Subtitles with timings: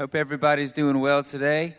[0.00, 1.76] Hope everybody's doing well today.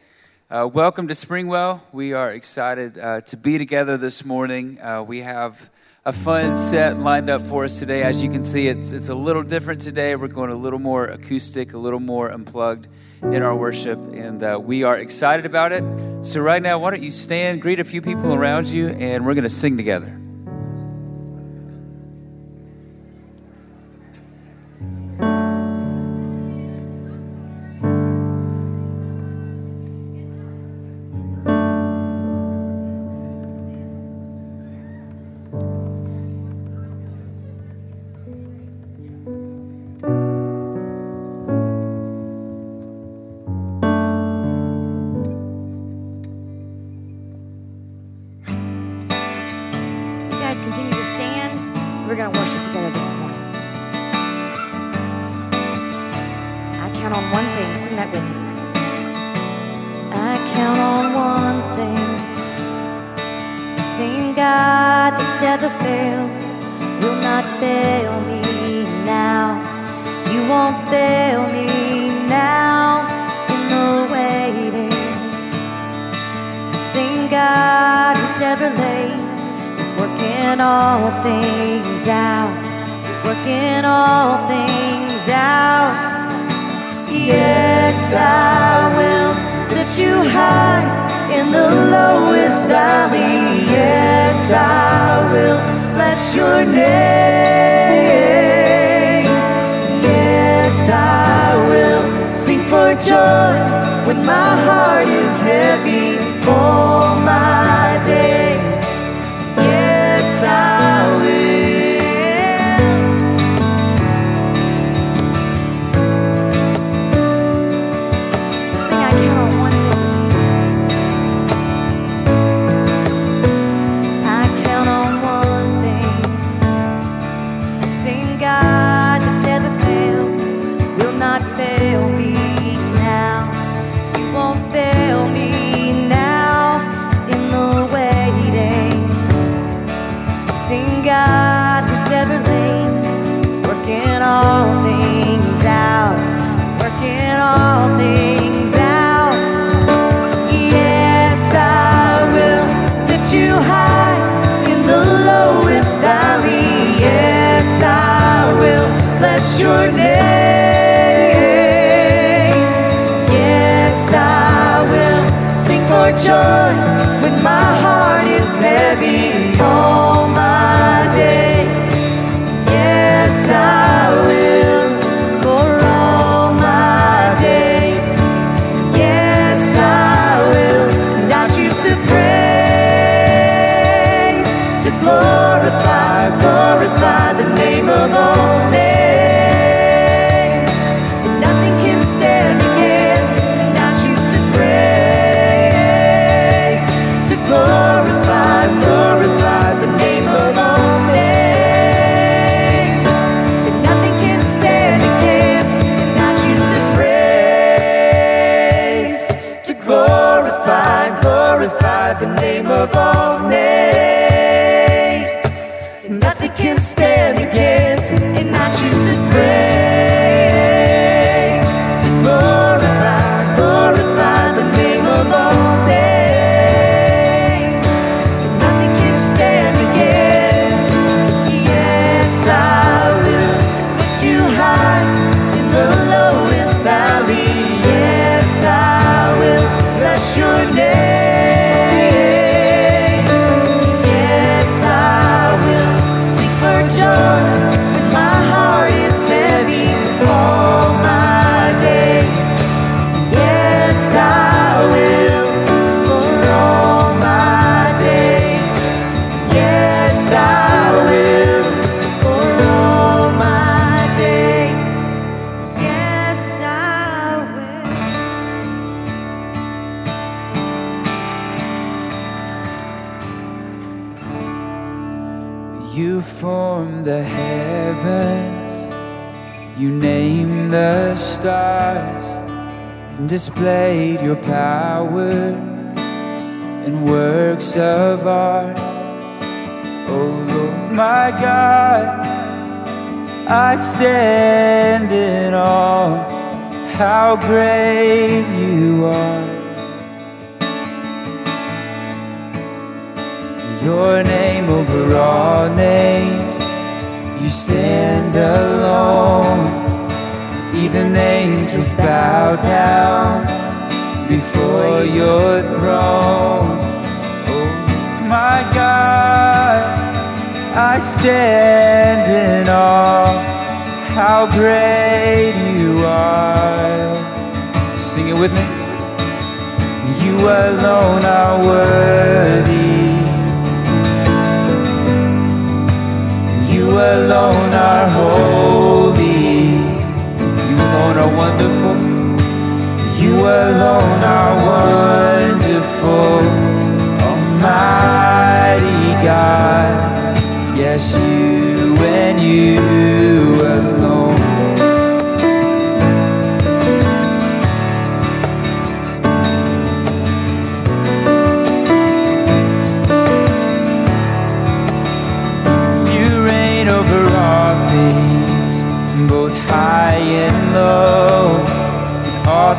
[0.47, 1.81] Uh, welcome to Springwell.
[1.91, 4.79] We are excited uh, to be together this morning.
[4.79, 5.71] Uh, we have
[6.05, 8.03] a fun set lined up for us today.
[8.03, 10.15] As you can see, it's, it's a little different today.
[10.15, 12.87] We're going a little more acoustic, a little more unplugged
[13.23, 15.83] in our worship, and uh, we are excited about it.
[16.23, 19.33] So, right now, why don't you stand, greet a few people around you, and we're
[19.33, 20.20] going to sing together.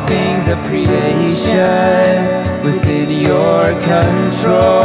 [0.07, 2.17] things of creation
[2.63, 4.82] within your control.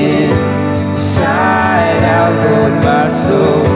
[0.00, 3.69] inside out, Lord, my soul.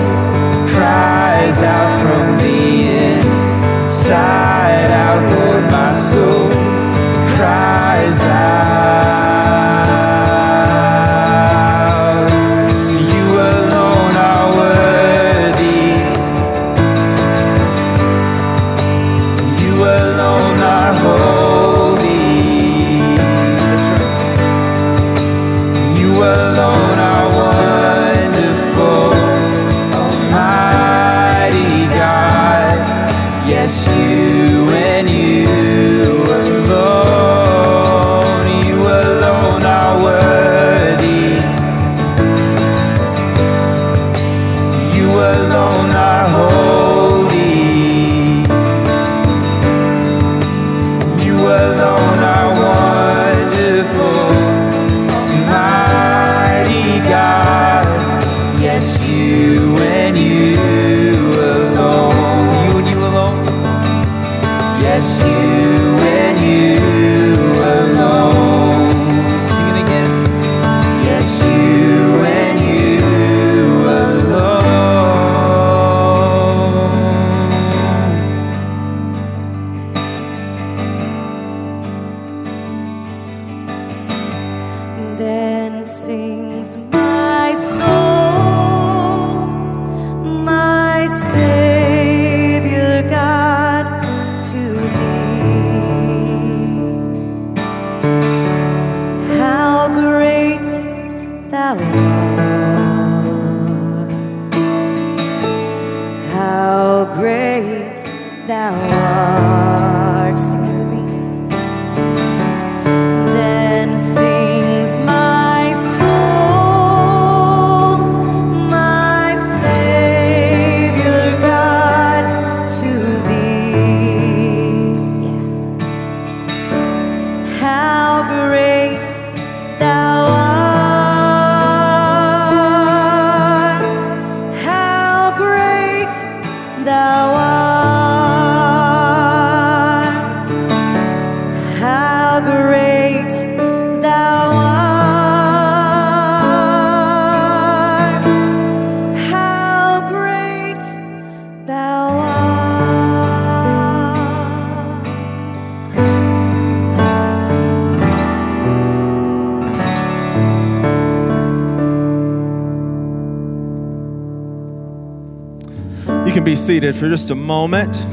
[166.74, 168.04] Seated for just a moment.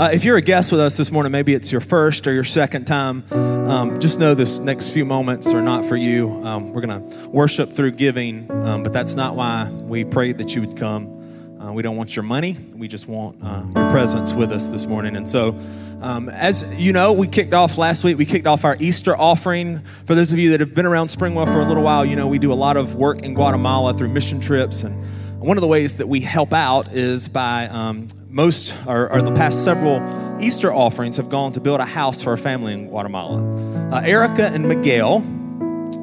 [0.00, 2.42] Uh, if you're a guest with us this morning, maybe it's your first or your
[2.42, 3.22] second time,
[3.68, 6.30] um, just know this next few moments are not for you.
[6.42, 10.54] Um, we're going to worship through giving, um, but that's not why we prayed that
[10.54, 11.60] you would come.
[11.60, 14.86] Uh, we don't want your money, we just want uh, your presence with us this
[14.86, 15.16] morning.
[15.16, 15.48] And so,
[16.00, 19.80] um, as you know, we kicked off last week, we kicked off our Easter offering.
[20.06, 22.26] For those of you that have been around Springwell for a little while, you know,
[22.26, 24.82] we do a lot of work in Guatemala through mission trips.
[24.82, 25.15] And
[25.46, 29.30] one of the ways that we help out is by um, most or, or, the
[29.30, 30.02] past several
[30.42, 33.92] Easter offerings have gone to build a house for a family in Guatemala.
[33.92, 35.24] Uh, Erica and Miguel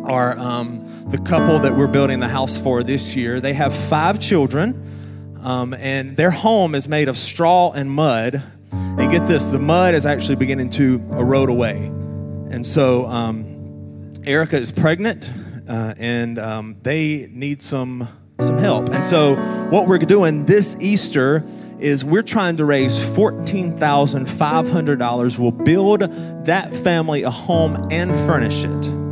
[0.05, 3.41] are um, the couple that we're building the house for this year.
[3.41, 8.41] They have five children, um, and their home is made of straw and mud.
[8.71, 11.87] And get this the mud is actually beginning to erode away.
[11.87, 15.29] And so um, Erica is pregnant,
[15.67, 18.07] uh, and um, they need some,
[18.43, 18.89] some help.
[18.89, 19.35] And so,
[19.69, 21.43] what we're doing this Easter
[21.79, 25.39] is we're trying to raise $14,500.
[25.39, 26.01] We'll build
[26.45, 29.03] that family a home and furnish it.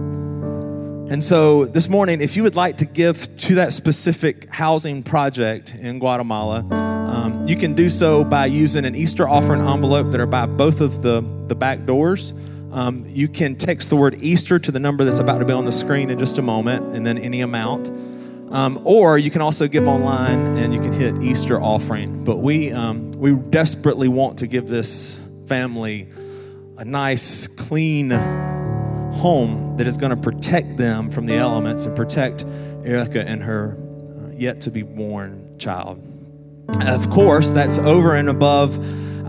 [1.11, 5.75] And so this morning, if you would like to give to that specific housing project
[5.75, 10.25] in Guatemala, um, you can do so by using an Easter offering envelope that are
[10.25, 12.33] by both of the, the back doors.
[12.71, 15.65] Um, you can text the word Easter to the number that's about to be on
[15.65, 17.91] the screen in just a moment, and then any amount.
[18.51, 22.25] Um, or you can also give online and you can hit Easter offering.
[22.25, 26.09] But we, um, we desperately want to give this family
[26.77, 32.43] a nice, clean home that is going to protect them from the elements and protect
[32.83, 36.01] Erica and her uh, yet to be born child.
[36.81, 38.79] Of course, that's over and above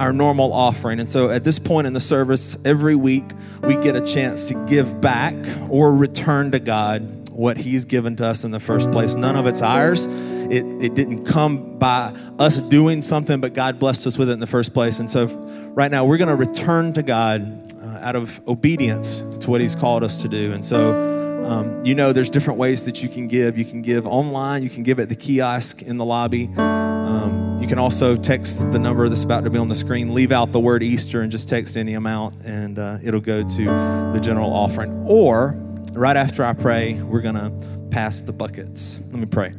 [0.00, 0.98] our normal offering.
[0.98, 3.24] And so at this point in the service, every week
[3.62, 5.34] we get a chance to give back
[5.68, 9.14] or return to God what He's given to us in the first place.
[9.14, 10.06] None of it's ours.
[10.06, 14.40] It, it didn't come by us doing something, but God blessed us with it in
[14.40, 15.00] the first place.
[15.00, 15.26] And so,
[15.74, 19.74] right now, we're going to return to God uh, out of obedience to what He's
[19.74, 20.52] called us to do.
[20.52, 23.58] And so, um, you know, there's different ways that you can give.
[23.58, 26.50] You can give online, you can give at the kiosk in the lobby.
[26.56, 30.32] Um, you can also text the number that's about to be on the screen, leave
[30.32, 33.64] out the word Easter, and just text any amount, and uh, it'll go to
[34.12, 35.04] the general offering.
[35.06, 35.56] Or,
[35.94, 38.98] right after I pray, we're going to pass the buckets.
[39.10, 39.52] Let me pray.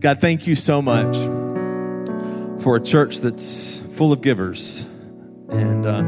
[0.00, 1.16] God, thank you so much
[2.62, 4.88] for a church that's full of givers.
[5.48, 6.02] And uh,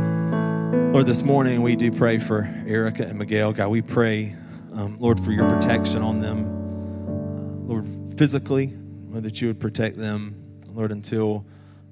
[0.93, 3.53] Lord, this morning we do pray for Erica and Miguel.
[3.53, 4.35] God, we pray,
[4.73, 6.47] um, Lord, for your protection on them.
[6.47, 8.73] Uh, Lord, physically,
[9.09, 11.45] Lord, that you would protect them, Lord, until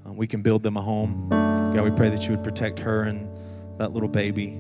[0.06, 1.28] uh, we can build them a home.
[1.30, 3.28] God, we pray that you would protect her and
[3.78, 4.59] that little baby.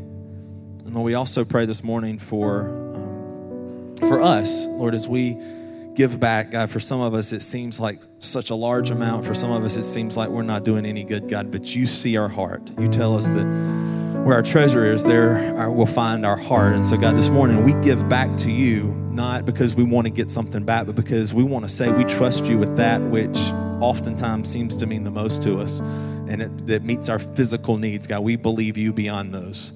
[0.96, 5.36] Lord, we also pray this morning for, um, for us, Lord, as we
[5.92, 9.26] give back, God, for some of us, it seems like such a large amount.
[9.26, 11.86] For some of us, it seems like we're not doing any good, God, but you
[11.86, 12.70] see our heart.
[12.78, 13.44] You tell us that
[14.24, 16.72] where our treasure is, there our, we'll find our heart.
[16.72, 20.10] And so, God, this morning we give back to you, not because we want to
[20.10, 23.36] get something back, but because we want to say we trust you with that which
[23.82, 28.06] oftentimes seems to mean the most to us and it, that meets our physical needs.
[28.06, 29.75] God, we believe you beyond those.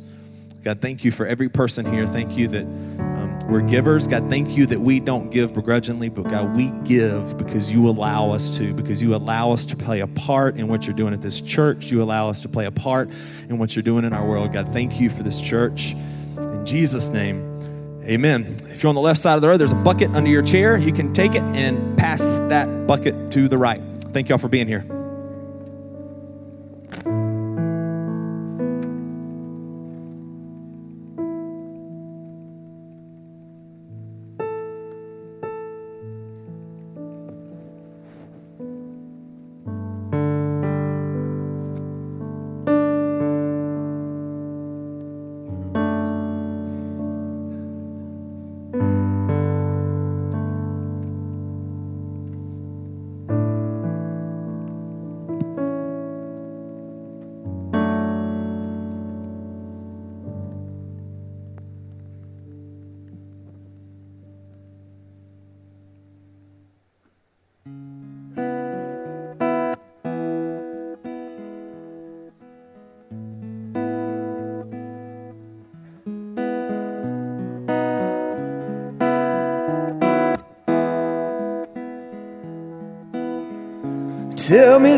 [0.62, 2.06] God, thank you for every person here.
[2.06, 4.06] Thank you that um, we're givers.
[4.06, 8.30] God, thank you that we don't give begrudgingly, but God, we give because you allow
[8.30, 11.22] us to, because you allow us to play a part in what you're doing at
[11.22, 11.90] this church.
[11.90, 13.08] You allow us to play a part
[13.48, 14.52] in what you're doing in our world.
[14.52, 15.94] God, thank you for this church.
[16.36, 18.56] In Jesus' name, amen.
[18.64, 20.76] If you're on the left side of the road, there's a bucket under your chair.
[20.76, 23.80] You can take it and pass that bucket to the right.
[24.12, 24.84] Thank y'all for being here.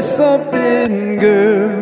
[0.03, 1.79] Something, girl.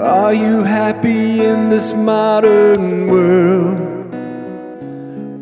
[0.00, 3.80] Are you happy in this modern world?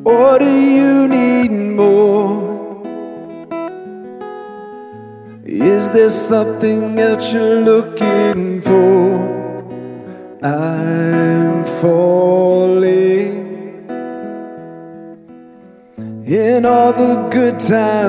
[0.04, 2.82] Or do you need more?
[5.44, 8.11] Is there something else you're looking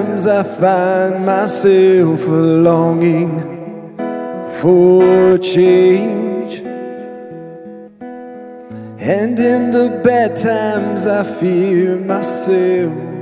[0.04, 3.40] times, I find myself longing
[4.60, 6.62] for change.
[9.00, 13.13] And in the bad times, I fear myself.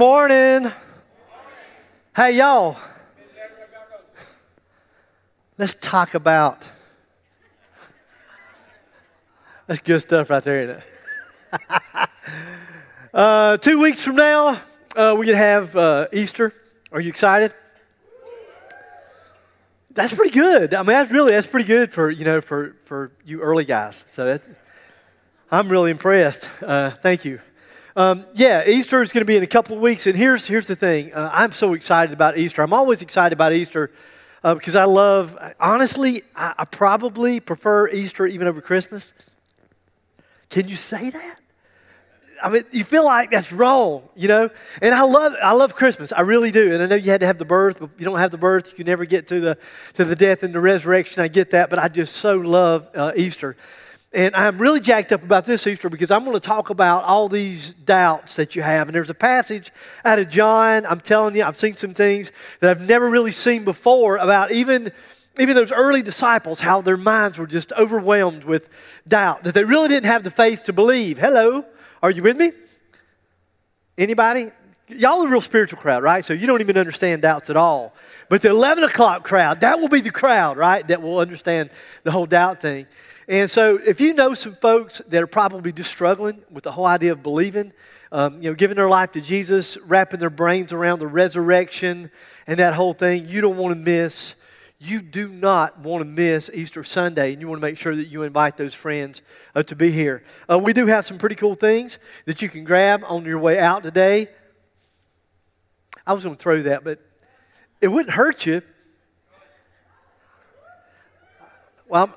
[0.00, 0.72] Morning.
[2.16, 2.78] Hey, y'all.
[5.58, 6.72] Let's talk about.
[9.66, 12.08] That's good stuff right there, isn't it?
[13.12, 14.48] uh, two weeks from now,
[14.96, 16.54] uh, we're going to have uh, Easter.
[16.92, 17.52] Are you excited?
[19.90, 20.72] That's pretty good.
[20.72, 24.02] I mean, that's really that's pretty good for you know for for you early guys.
[24.06, 24.48] So that's,
[25.52, 26.48] I'm really impressed.
[26.62, 27.40] Uh, thank you.
[27.96, 30.68] Um, yeah, Easter is going to be in a couple of weeks, and here's here's
[30.68, 31.12] the thing.
[31.12, 32.62] Uh, I'm so excited about Easter.
[32.62, 33.90] I'm always excited about Easter
[34.44, 35.36] uh, because I love.
[35.58, 39.12] Honestly, I, I probably prefer Easter even over Christmas.
[40.50, 41.40] Can you say that?
[42.42, 44.48] I mean, you feel like that's wrong, you know.
[44.80, 46.12] And I love, I love Christmas.
[46.12, 46.72] I really do.
[46.72, 48.70] And I know you had to have the birth, but you don't have the birth,
[48.70, 49.58] you can never get to the
[49.94, 51.22] to the death and the resurrection.
[51.22, 53.56] I get that, but I just so love uh, Easter.
[54.12, 57.28] And I'm really jacked up about this Easter because I'm going to talk about all
[57.28, 58.88] these doubts that you have.
[58.88, 59.70] And there's a passage
[60.04, 60.84] out of John.
[60.84, 64.90] I'm telling you, I've seen some things that I've never really seen before about even,
[65.38, 68.68] even those early disciples, how their minds were just overwhelmed with
[69.06, 71.16] doubt, that they really didn't have the faith to believe.
[71.16, 71.64] Hello,
[72.02, 72.50] are you with me?
[73.96, 74.46] Anybody?
[74.88, 76.24] Y'all are a real spiritual crowd, right?
[76.24, 77.94] So you don't even understand doubts at all.
[78.28, 80.84] But the 11 o'clock crowd, that will be the crowd, right?
[80.88, 81.70] That will understand
[82.02, 82.88] the whole doubt thing.
[83.30, 86.86] And so, if you know some folks that are probably just struggling with the whole
[86.86, 87.72] idea of believing,
[88.10, 92.10] um, you know, giving their life to Jesus, wrapping their brains around the resurrection
[92.48, 94.34] and that whole thing, you don't want to miss.
[94.80, 98.08] You do not want to miss Easter Sunday, and you want to make sure that
[98.08, 99.22] you invite those friends
[99.54, 100.24] uh, to be here.
[100.50, 103.60] Uh, we do have some pretty cool things that you can grab on your way
[103.60, 104.26] out today.
[106.04, 106.98] I was going to throw that, but
[107.80, 108.62] it wouldn't hurt you.
[111.88, 112.14] Well, I'm,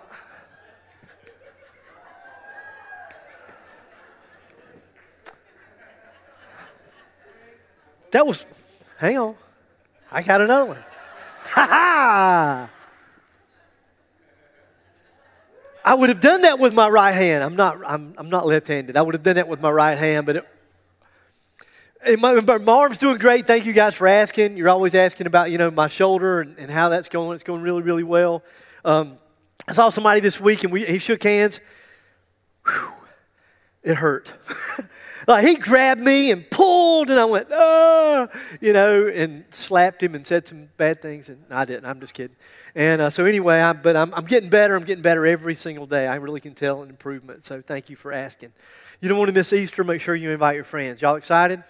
[8.13, 8.45] That was,
[8.99, 9.35] hang on.
[10.11, 10.77] I got another one.
[11.45, 12.69] Ha ha!
[15.83, 17.43] I would have done that with my right hand.
[17.43, 18.97] I'm not, I'm, I'm not left handed.
[18.97, 20.45] I would have done that with my right hand, but
[22.05, 23.47] it, my, my, arm's doing great.
[23.47, 24.57] Thank you guys for asking.
[24.57, 27.33] You're always asking about, you know, my shoulder and, and how that's going.
[27.33, 28.43] It's going really, really well.
[28.85, 29.17] Um,
[29.67, 31.61] I saw somebody this week and we, he shook hands.
[32.67, 32.91] Whew,
[33.81, 34.33] it hurt.
[35.27, 38.27] Like he grabbed me and pulled, and I went, ah,
[38.59, 41.29] you know, and slapped him and said some bad things.
[41.29, 41.85] And I didn't.
[41.85, 42.35] I'm just kidding.
[42.75, 44.75] And uh, so anyway, I, but I'm, I'm getting better.
[44.75, 46.07] I'm getting better every single day.
[46.07, 47.45] I really can tell an improvement.
[47.45, 48.51] So thank you for asking.
[48.99, 49.83] You don't want to miss Easter.
[49.83, 51.01] Make sure you invite your friends.
[51.01, 51.63] Y'all excited?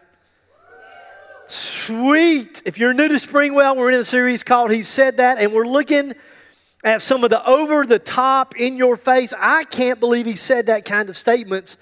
[1.46, 2.62] Sweet.
[2.66, 5.68] If you're new to Springwell, we're in a series called He Said That, and we're
[5.68, 6.14] looking
[6.84, 9.34] at some of the over the top, in your face.
[9.38, 11.78] I can't believe he said that kind of statements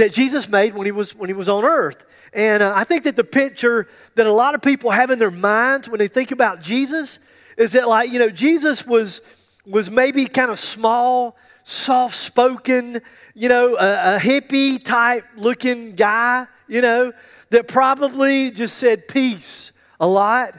[0.00, 2.04] that Jesus made when he was, when he was on earth.
[2.32, 5.30] And uh, I think that the picture that a lot of people have in their
[5.30, 7.18] minds when they think about Jesus
[7.56, 9.20] is that, like, you know, Jesus was,
[9.66, 13.00] was maybe kind of small, soft spoken,
[13.34, 17.12] you know, a, a hippie type looking guy, you know,
[17.50, 20.54] that probably just said peace a lot,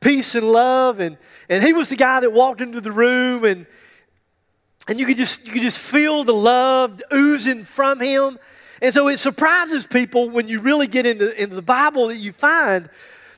[0.00, 1.00] peace and love.
[1.00, 1.16] And,
[1.48, 3.64] and he was the guy that walked into the room and,
[4.88, 8.38] and you could just, you could just feel the love oozing from him.
[8.82, 12.32] And so it surprises people when you really get into, into the Bible that you
[12.32, 12.90] find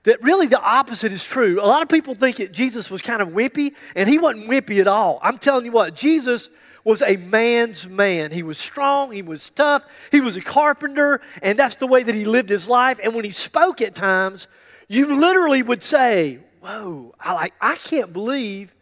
[0.05, 1.61] that really the opposite is true.
[1.63, 4.81] A lot of people think that Jesus was kind of wimpy, and he wasn't wimpy
[4.81, 5.19] at all.
[5.23, 6.49] I'm telling you what, Jesus
[6.83, 8.33] was a man's man.
[8.33, 12.15] He was strong, he was tough, he was a carpenter, and that's the way that
[12.15, 12.99] he lived his life.
[13.03, 14.49] And when he spoke at times,
[14.89, 18.75] you literally would say, Whoa, I like I can't believe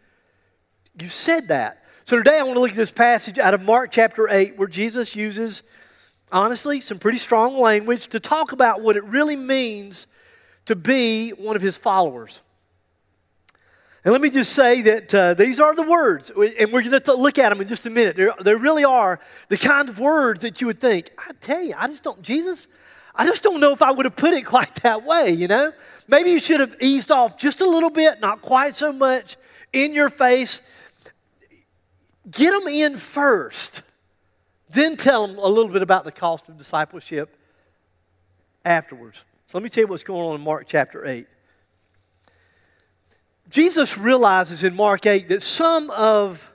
[0.97, 1.83] you said that.
[2.05, 4.67] So today I want to look at this passage out of Mark chapter 8 where
[4.69, 5.63] Jesus uses
[6.33, 10.07] honestly, some pretty strong language to talk about what it really means
[10.65, 12.41] to be one of his followers.
[14.03, 17.13] And let me just say that uh, these are the words, and we're going to
[17.13, 18.17] look at them in just a minute.
[18.17, 21.73] They're, they really are the kind of words that you would think, I tell you,
[21.77, 22.67] I just don't, Jesus,
[23.15, 25.71] I just don't know if I would have put it quite that way, you know?
[26.07, 29.37] Maybe you should have eased off just a little bit, not quite so much
[29.71, 30.69] in your face.
[32.29, 33.83] Get them in first.
[34.73, 37.37] Then tell them a little bit about the cost of discipleship
[38.65, 39.23] afterwards.
[39.45, 41.27] So let me tell you what's going on in Mark chapter 8.
[43.49, 46.51] Jesus realizes in Mark 8 that some of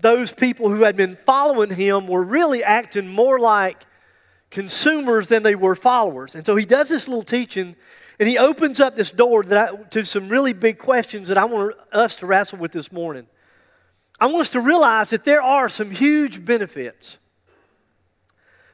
[0.00, 3.86] those people who had been following him were really acting more like
[4.50, 6.34] consumers than they were followers.
[6.34, 7.74] And so he does this little teaching
[8.20, 11.74] and he opens up this door I, to some really big questions that I want
[11.90, 13.26] us to wrestle with this morning.
[14.20, 17.16] I want us to realize that there are some huge benefits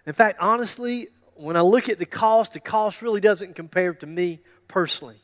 [0.08, 4.06] in fact, honestly, when I look at the cost, the cost really doesn't compare to
[4.06, 5.16] me personally,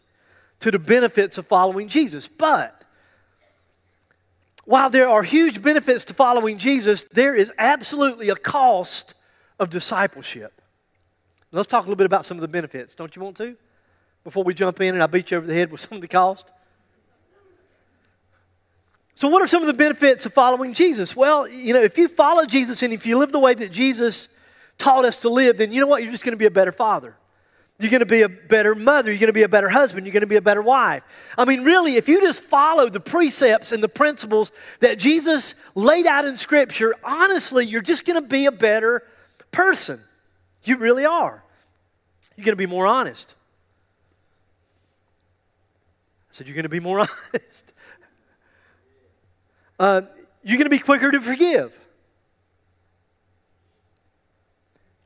[0.61, 2.29] to the benefits of following Jesus.
[2.29, 2.85] But
[4.65, 9.15] while there are huge benefits to following Jesus, there is absolutely a cost
[9.59, 10.61] of discipleship.
[11.51, 12.95] Let's talk a little bit about some of the benefits.
[12.95, 13.57] Don't you want to?
[14.23, 16.09] Before we jump in and I beat you over the head with some of the
[16.09, 16.53] cost.
[19.15, 21.15] So, what are some of the benefits of following Jesus?
[21.15, 24.29] Well, you know, if you follow Jesus and if you live the way that Jesus
[24.79, 26.03] taught us to live, then you know what?
[26.03, 27.17] You're just going to be a better father.
[27.81, 29.11] You're going to be a better mother.
[29.11, 30.07] You're going to be a better husband.
[30.07, 31.03] You're going to be a better wife.
[31.37, 36.07] I mean, really, if you just follow the precepts and the principles that Jesus laid
[36.07, 39.03] out in Scripture, honestly, you're just going to be a better
[39.51, 39.99] person.
[40.63, 41.43] You really are.
[42.37, 43.35] You're going to be more honest.
[46.31, 47.01] I said, You're going to be more
[47.35, 47.73] honest.
[49.79, 50.03] Uh,
[50.45, 51.79] you're going to be quicker to forgive.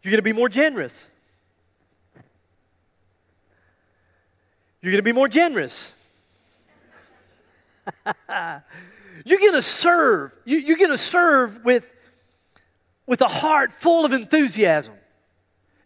[0.08, 1.06] You're going to be more generous.
[4.80, 5.94] You're going to be more generous.
[8.06, 10.34] you're going to serve.
[10.46, 11.94] You, you're going to serve with,
[13.06, 14.94] with a heart full of enthusiasm.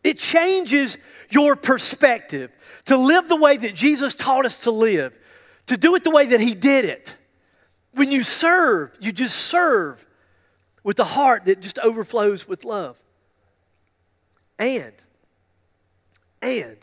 [0.05, 2.53] It changes your perspective
[2.85, 5.19] to live the way that Jesus taught us to live,
[5.67, 7.17] to do it the way that He did it.
[7.91, 10.07] When you serve, you just serve
[10.85, 13.02] with a heart that just overflows with love.
[14.63, 14.93] And,
[16.41, 16.77] and,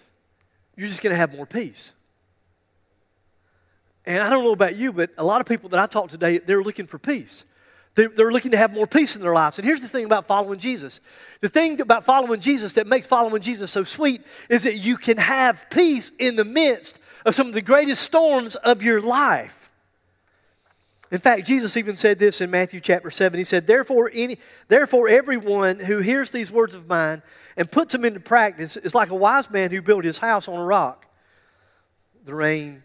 [0.75, 1.93] you're just going to have more peace.
[4.05, 6.17] And I don't know about you, but a lot of people that I talk to
[6.17, 7.45] today, they're looking for peace.
[7.95, 9.59] They're, they're looking to have more peace in their lives.
[9.59, 10.99] And here's the thing about following Jesus
[11.39, 15.15] the thing about following Jesus that makes following Jesus so sweet is that you can
[15.17, 19.58] have peace in the midst of some of the greatest storms of your life.
[21.11, 23.37] In fact, Jesus even said this in Matthew chapter 7.
[23.37, 27.23] He said, Therefore, any, therefore everyone who hears these words of mine
[27.57, 30.59] and puts them into practice is like a wise man who built his house on
[30.59, 31.07] a rock.
[32.25, 32.83] The rain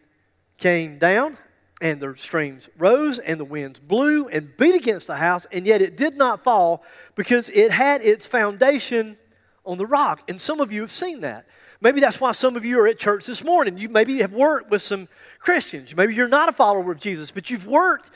[0.57, 1.37] came down,
[1.83, 5.83] and the streams rose, and the winds blew and beat against the house, and yet
[5.83, 6.83] it did not fall
[7.15, 9.19] because it had its foundation
[9.67, 10.23] on the rock.
[10.31, 11.47] And some of you have seen that.
[11.83, 13.77] Maybe that's why some of you are at church this morning.
[13.77, 15.09] You maybe have worked with some
[15.44, 15.94] Christians.
[15.94, 18.11] Maybe you're not a follower of Jesus, but you've worked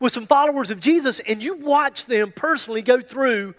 [0.00, 3.54] with some followers of Jesus and you watched them personally go through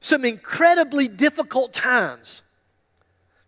[0.00, 2.40] some incredibly difficult times.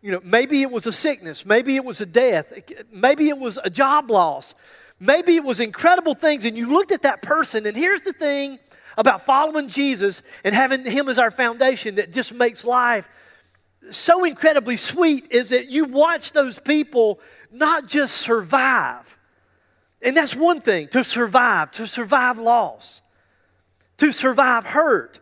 [0.03, 2.53] You know, maybe it was a sickness, maybe it was a death,
[2.93, 4.55] maybe it was a job loss,
[5.01, 8.59] maybe it was incredible things, and you looked at that person, and here's the thing
[8.99, 13.09] about following Jesus and having Him as our foundation that just makes life
[13.91, 17.21] so incredibly sweet is that you watch those people
[17.55, 19.19] not just survive.
[20.03, 23.01] And that's one thing to survive, to survive loss,
[23.99, 25.21] to survive hurt.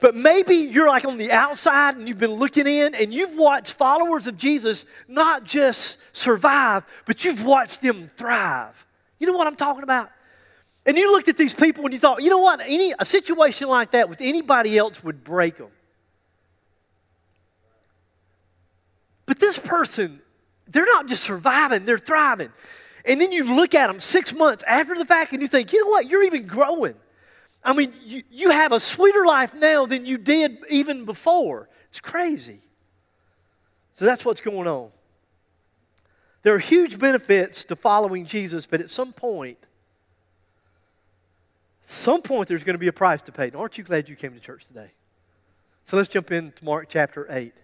[0.00, 3.74] But maybe you're like on the outside and you've been looking in and you've watched
[3.74, 8.86] followers of Jesus not just survive, but you've watched them thrive.
[9.18, 10.10] You know what I'm talking about?
[10.86, 12.60] And you looked at these people and you thought, you know what?
[12.60, 15.70] Any, a situation like that with anybody else would break them.
[19.26, 20.22] But this person,
[20.68, 22.52] they're not just surviving, they're thriving.
[23.04, 25.82] And then you look at them six months after the fact and you think, you
[25.82, 26.08] know what?
[26.08, 26.94] You're even growing.
[27.64, 31.68] I mean, you, you have a sweeter life now than you did even before.
[31.88, 32.60] It's crazy.
[33.92, 34.90] So that's what's going on.
[36.42, 39.58] There are huge benefits to following Jesus, but at some point,
[41.80, 43.50] some point there's going to be a price to pay.
[43.50, 44.92] aren't you glad you came to church today?
[45.84, 47.54] So let's jump into Mark chapter 8.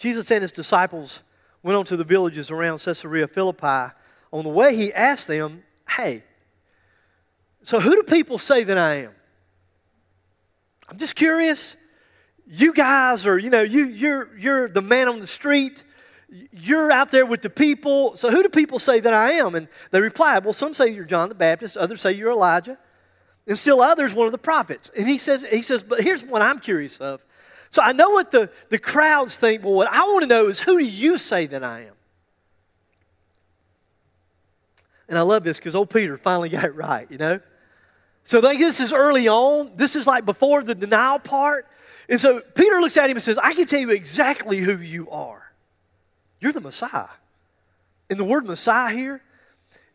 [0.00, 1.22] Jesus and his disciples
[1.62, 3.92] went on to the villages around Caesarea Philippi.
[4.32, 6.24] On the way, he asked them, Hey,
[7.62, 9.12] so who do people say that I am?
[10.88, 11.76] I'm just curious.
[12.46, 15.84] You guys are, you know, you, you're, you're the man on the street.
[16.50, 18.16] You're out there with the people.
[18.16, 19.54] So who do people say that I am?
[19.54, 22.78] And they replied, Well, some say you're John the Baptist, others say you're Elijah,
[23.46, 24.90] and still others one of the prophets.
[24.96, 27.22] And he says, he says, but here's what I'm curious of.
[27.70, 30.60] So I know what the, the crowds think, but what I want to know is
[30.60, 31.94] who do you say that I am?
[35.08, 37.40] And I love this because old Peter finally got it right, you know?
[38.24, 39.72] So like this is early on.
[39.76, 41.66] This is like before the denial part.
[42.08, 45.08] And so Peter looks at him and says, I can tell you exactly who you
[45.10, 45.52] are.
[46.40, 47.08] You're the Messiah.
[48.08, 49.22] And the word Messiah here,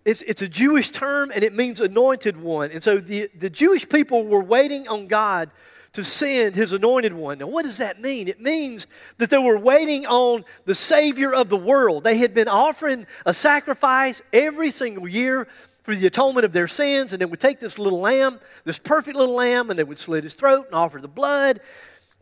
[0.06, 2.72] it's, it's a Jewish term and it means anointed one.
[2.72, 5.50] And so the, the Jewish people were waiting on God
[5.96, 7.38] to send his anointed one.
[7.38, 8.28] Now, what does that mean?
[8.28, 8.86] It means
[9.18, 12.04] that they were waiting on the Savior of the world.
[12.04, 15.48] They had been offering a sacrifice every single year
[15.84, 19.16] for the atonement of their sins, and they would take this little lamb, this perfect
[19.16, 21.62] little lamb, and they would slit his throat and offer the blood.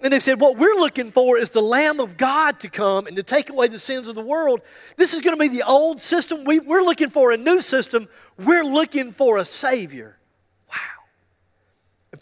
[0.02, 3.16] And they said, What we're looking for is the Lamb of God to come and
[3.16, 4.62] to take away the sins of the world.
[4.98, 6.44] This is going to be the old system.
[6.44, 8.08] We, we're looking for a new system.
[8.38, 10.18] We're looking for a Savior.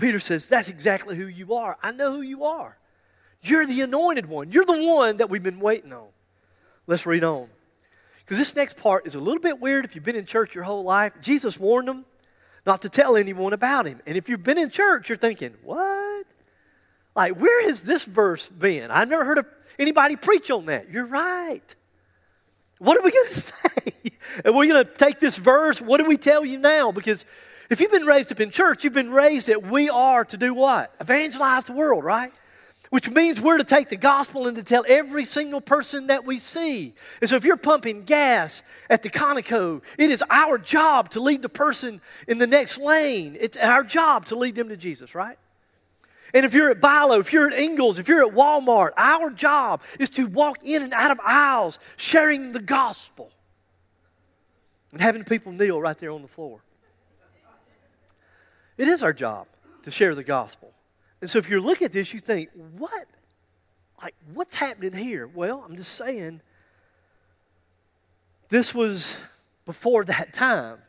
[0.02, 1.78] And Peter says, That's exactly who you are.
[1.84, 2.76] I know who you are.
[3.44, 4.52] You're the anointed one.
[4.52, 6.08] You're the one that we've been waiting on.
[6.88, 7.50] Let's read on.
[8.20, 10.64] Because this next part is a little bit weird if you've been in church your
[10.64, 11.14] whole life.
[11.22, 12.06] Jesus warned them
[12.66, 14.00] not to tell anyone about him.
[14.08, 16.26] And if you've been in church, you're thinking, What?
[17.16, 18.90] Like, where has this verse been?
[18.90, 19.46] I've never heard of
[19.78, 20.90] anybody preach on that.
[20.90, 21.76] You're right.
[22.80, 23.94] What are we going to say?
[24.46, 25.80] Are we're going to take this verse?
[25.80, 26.92] What do we tell you now?
[26.92, 27.26] Because
[27.72, 30.54] if you've been raised up in church, you've been raised that we are to do
[30.54, 30.94] what?
[31.00, 32.34] Evangelize the world, right?
[32.90, 36.38] Which means we're to take the gospel and to tell every single person that we
[36.38, 36.94] see.
[37.22, 41.42] And so if you're pumping gas at the Conoco, it is our job to lead
[41.42, 43.38] the person in the next lane.
[43.40, 45.38] It's our job to lead them to Jesus, right?
[46.34, 49.82] And if you're at BI-LO, if you're at Ingles, if you're at Walmart, our job
[49.98, 53.32] is to walk in and out of aisles sharing the gospel
[54.92, 56.60] and having people kneel right there on the floor.
[58.78, 59.48] It is our job
[59.84, 60.74] to share the gospel.
[61.22, 63.06] And so if you look at this, you think, what?
[64.02, 65.28] Like, what's happening here?
[65.28, 66.42] Well, I'm just saying,
[68.50, 69.22] this was
[69.66, 70.80] before that time.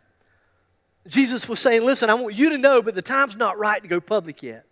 [1.06, 3.88] Jesus was saying, listen, I want you to know, but the time's not right to
[3.88, 4.64] go public yet.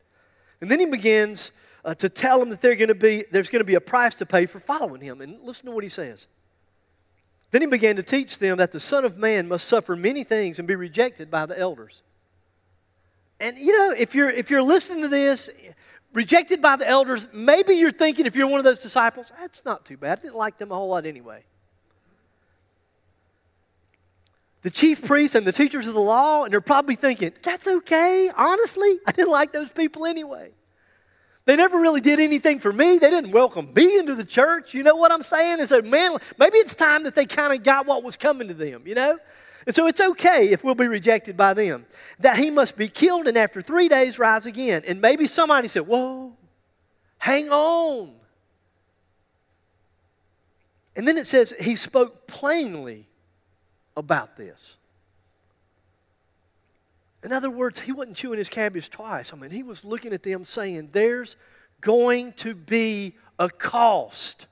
[0.61, 1.53] And then he begins
[1.85, 4.27] uh, to tell them that they're to be, there's going to be a price to
[4.27, 5.21] pay for following him.
[5.21, 6.27] And listen to what he says.
[7.51, 10.59] Then he began to teach them that the Son of Man must suffer many things
[10.59, 12.03] and be rejected by the elders.
[13.41, 15.51] And you know, if you're if you're listening to this,
[16.13, 19.85] rejected by the elders, maybe you're thinking if you're one of those disciples, that's not
[19.85, 20.19] too bad.
[20.19, 21.45] I didn't like them a whole lot anyway.
[24.63, 28.31] The chief priests and the teachers of the law, and they're probably thinking, that's okay.
[28.37, 30.51] Honestly, I didn't like those people anyway.
[31.47, 32.99] They never really did anything for me.
[32.99, 34.75] They didn't welcome me into the church.
[34.75, 35.61] You know what I'm saying?
[35.61, 38.55] And so, man, maybe it's time that they kind of got what was coming to
[38.55, 39.19] them, you know?
[39.67, 41.87] And so it's okay if we'll be rejected by them.
[42.19, 44.83] That he must be killed and after three days rise again.
[44.87, 46.33] And maybe somebody said, Whoa,
[47.19, 48.13] hang on.
[50.97, 53.07] And then it says he spoke plainly
[53.97, 54.77] about this.
[57.23, 59.33] In other words, he wasn't chewing his cabbage twice.
[59.33, 61.37] I mean, he was looking at them saying, There's
[61.81, 64.47] going to be a cost.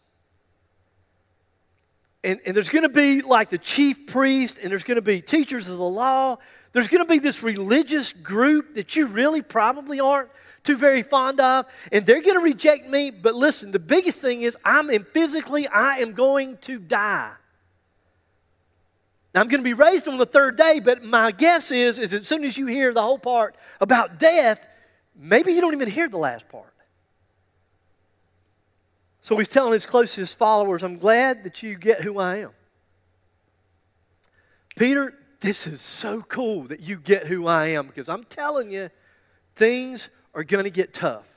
[2.24, 5.20] And, and there's going to be like the chief priest, and there's going to be
[5.20, 6.36] teachers of the law.
[6.72, 10.30] There's going to be this religious group that you really probably aren't
[10.64, 13.10] too very fond of, and they're going to reject me.
[13.10, 17.32] But listen, the biggest thing is I'm in physically, I am going to die.
[19.34, 22.12] Now, I'm going to be raised on the third day, but my guess is, is
[22.12, 24.66] as soon as you hear the whole part about death,
[25.14, 26.67] maybe you don't even hear the last part.
[29.28, 32.50] So he's telling his closest followers, I'm glad that you get who I am.
[34.74, 38.88] Peter, this is so cool that you get who I am because I'm telling you,
[39.54, 41.28] things are going to get tough.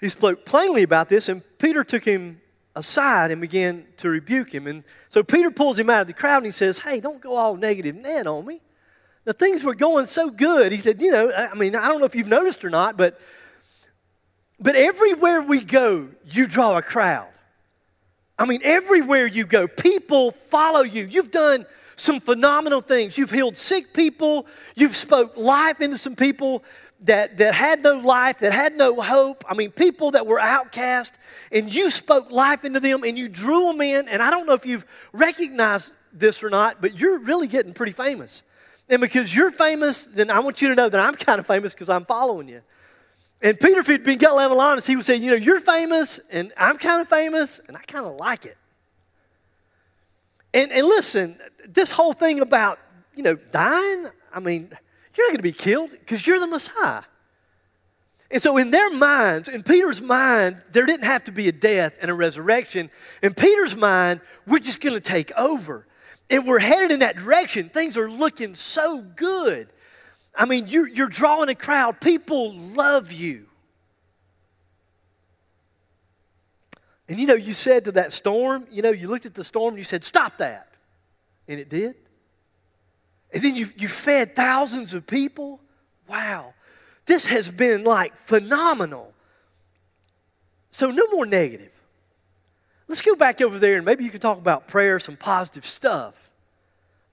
[0.00, 2.40] He spoke plainly about this, and Peter took him
[2.76, 4.68] aside and began to rebuke him.
[4.68, 7.34] And so Peter pulls him out of the crowd and he says, Hey, don't go
[7.34, 8.60] all negative Nan on me.
[9.24, 10.72] The things were going so good.
[10.72, 13.20] He said, You know, I mean, I don't know if you've noticed or not, but,
[14.58, 17.28] but everywhere we go, you draw a crowd.
[18.38, 21.06] I mean, everywhere you go, people follow you.
[21.06, 23.16] You've done some phenomenal things.
[23.16, 24.46] You've healed sick people.
[24.74, 26.64] You've spoke life into some people
[27.02, 29.44] that, that had no life, that had no hope.
[29.48, 31.16] I mean, people that were outcast,
[31.50, 34.08] and you spoke life into them and you drew them in.
[34.08, 37.92] And I don't know if you've recognized this or not, but you're really getting pretty
[37.92, 38.42] famous.
[38.92, 41.72] And because you're famous, then I want you to know that I'm kind of famous
[41.72, 42.60] because I'm following you.
[43.40, 46.20] And Peter, if he'd been gut level honest, he would say, You know, you're famous
[46.30, 48.58] and I'm kind of famous and I kind of like it.
[50.52, 52.78] And, and listen, this whole thing about,
[53.14, 54.68] you know, dying, I mean,
[55.16, 57.04] you're not going to be killed because you're the Messiah.
[58.30, 61.96] And so, in their minds, in Peter's mind, there didn't have to be a death
[62.02, 62.90] and a resurrection.
[63.22, 65.86] In Peter's mind, we're just going to take over.
[66.32, 67.68] And we're headed in that direction.
[67.68, 69.68] Things are looking so good.
[70.34, 73.46] I mean, you're, you're drawing a crowd, people love you.
[77.06, 79.74] And you know, you said to that storm, you know, you looked at the storm
[79.74, 80.68] and you said, Stop that.
[81.46, 81.96] And it did.
[83.34, 85.60] And then you, you fed thousands of people.
[86.08, 86.54] Wow.
[87.04, 89.12] This has been like phenomenal.
[90.70, 91.72] So, no more negative.
[92.92, 96.28] Let's go back over there and maybe you can talk about prayer, some positive stuff.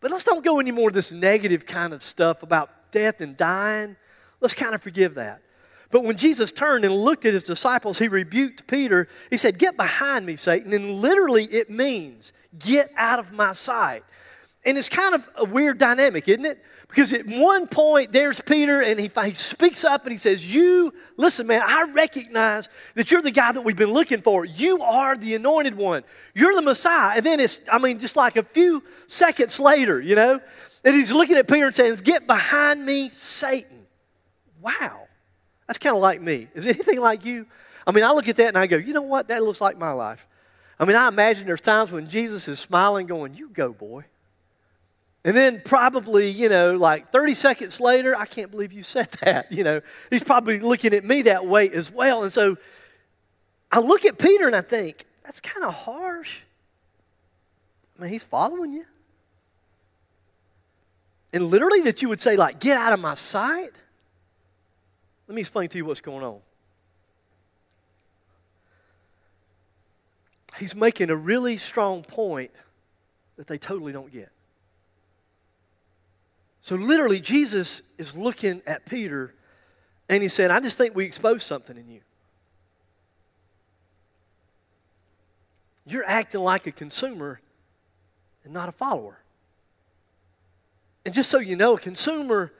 [0.02, 3.38] But let's don't go any more of this negative kind of stuff about death and
[3.38, 3.96] dying.
[4.42, 5.42] Let's kind of forgive that.
[5.90, 9.08] But when Jesus turned and looked at his disciples, he rebuked Peter.
[9.30, 10.74] He said, Get behind me, Satan.
[10.74, 14.04] And literally, it means, Get out of my sight.
[14.70, 16.64] And it's kind of a weird dynamic, isn't it?
[16.90, 20.94] Because at one point, there's Peter, and he, he speaks up and he says, You,
[21.18, 24.46] listen, man, I recognize that you're the guy that we've been looking for.
[24.46, 26.04] You are the anointed one.
[26.36, 27.16] You're the Messiah.
[27.16, 30.40] And then it's, I mean, just like a few seconds later, you know,
[30.84, 33.88] and he's looking at Peter and saying, Get behind me, Satan.
[34.62, 35.08] Wow.
[35.66, 36.48] That's kind of like me.
[36.54, 37.48] Is anything like you?
[37.88, 39.30] I mean, I look at that and I go, You know what?
[39.30, 40.28] That looks like my life.
[40.80, 44.06] I mean, I imagine there's times when Jesus is smiling, going, You go, boy.
[45.26, 49.52] And then probably, you know, like 30 seconds later, I can't believe you said that.
[49.52, 52.24] You know, he's probably looking at me that way as well.
[52.24, 52.58] And so
[53.72, 56.42] I look at Peter and I think, that's kind of harsh.
[57.98, 58.86] I mean, he's following you.
[61.32, 63.70] and literally that you would say, like, get out of my sight.
[65.28, 66.40] Let me explain to you what's going on.
[70.58, 72.50] He's making a really strong point
[73.38, 74.32] that they totally don't get.
[76.62, 79.34] So, literally, Jesus is looking at Peter
[80.10, 82.02] and he said, I just think we exposed something in you.
[85.86, 87.40] You're acting like a consumer
[88.44, 89.20] and not a follower.
[91.06, 92.52] And just so you know, a consumer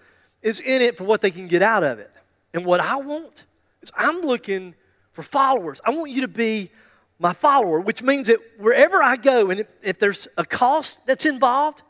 [0.42, 2.12] is in it for what they can get out of it.
[2.54, 3.46] And what I want
[3.82, 4.74] is I'm looking
[5.12, 5.82] for followers.
[5.86, 6.72] I want you to be
[7.20, 11.26] my follower, which means that wherever I go, and if, if there's a cost that's
[11.26, 11.84] involved,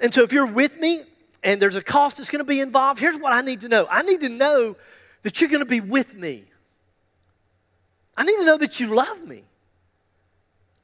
[0.00, 1.02] and so if you're with me
[1.42, 3.86] and there's a cost that's going to be involved, here's what I need to know
[3.90, 4.76] I need to know
[5.22, 6.44] that you're going to be with me.
[8.16, 9.44] I need to know that you love me.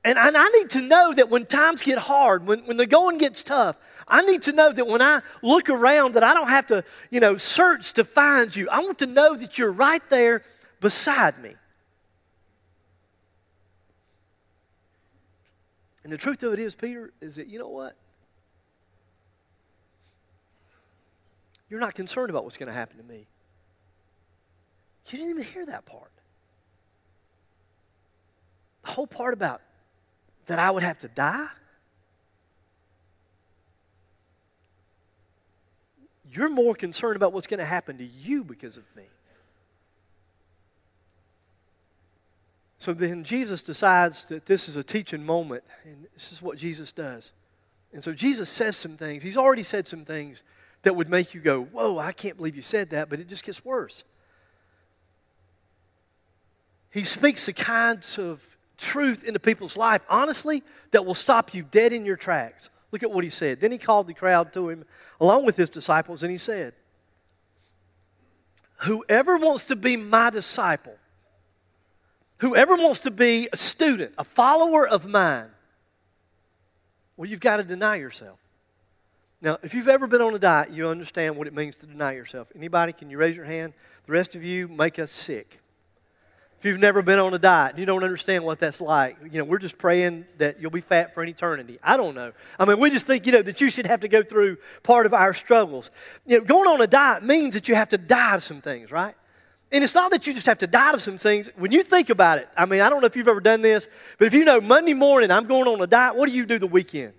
[0.04, 3.18] And I, I need to know that when times get hard, when, when the going
[3.18, 3.76] gets tough,
[4.06, 7.18] I need to know that when I look around that I don't have to, you
[7.18, 8.68] know, search to find you.
[8.70, 10.42] I want to know that you're right there
[10.80, 11.54] beside me.
[16.04, 17.96] And the truth of it is, Peter, is that you know what?
[21.68, 23.26] You're not concerned about what's going to happen to me.
[25.08, 26.10] You didn't even hear that part.
[28.84, 29.60] The whole part about
[30.46, 31.48] that I would have to die.
[36.32, 39.04] You're more concerned about what's going to happen to you because of me.
[42.78, 46.92] So then Jesus decides that this is a teaching moment, and this is what Jesus
[46.92, 47.32] does.
[47.92, 49.22] And so Jesus says some things.
[49.22, 50.44] He's already said some things
[50.86, 53.44] that would make you go, Whoa, I can't believe you said that, but it just
[53.44, 54.04] gets worse.
[56.92, 60.62] He speaks the kinds of truth into people's life, honestly,
[60.92, 62.70] that will stop you dead in your tracks.
[62.92, 63.60] Look at what he said.
[63.60, 64.84] Then he called the crowd to him
[65.20, 66.72] along with his disciples, and he said,
[68.84, 70.96] Whoever wants to be my disciple,
[72.38, 75.48] Whoever wants to be a student, a follower of mine,
[77.16, 78.45] well, you've got to deny yourself.
[79.46, 82.14] Now, if you've ever been on a diet, you understand what it means to deny
[82.14, 82.48] yourself.
[82.56, 83.74] Anybody, can you raise your hand?
[84.06, 85.60] The rest of you make us sick.
[86.58, 89.44] If you've never been on a diet you don't understand what that's like, you know,
[89.44, 91.78] we're just praying that you'll be fat for an eternity.
[91.80, 92.32] I don't know.
[92.58, 95.06] I mean, we just think, you know, that you should have to go through part
[95.06, 95.92] of our struggles.
[96.26, 98.90] You know, going on a diet means that you have to die to some things,
[98.90, 99.14] right?
[99.70, 101.50] And it's not that you just have to die to some things.
[101.54, 103.88] When you think about it, I mean, I don't know if you've ever done this,
[104.18, 106.58] but if you know Monday morning I'm going on a diet, what do you do
[106.58, 107.12] the weekend?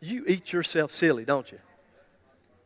[0.00, 1.58] You eat yourself silly, don't you?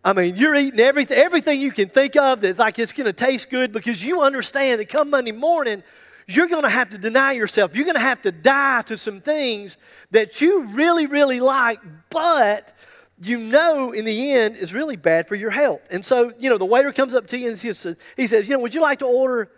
[0.04, 3.12] I mean, you're eating everything, everything you can think of that's like it's going to
[3.12, 5.82] taste good because you understand that come Monday morning,
[6.26, 7.74] you're going to have to deny yourself.
[7.74, 9.78] You're going to have to die to some things
[10.10, 11.80] that you really, really like,
[12.10, 12.72] but
[13.20, 15.80] you know in the end is really bad for your health.
[15.90, 18.46] And so, you know, the waiter comes up to you and he says, he says,
[18.48, 19.50] you know, would you like to order,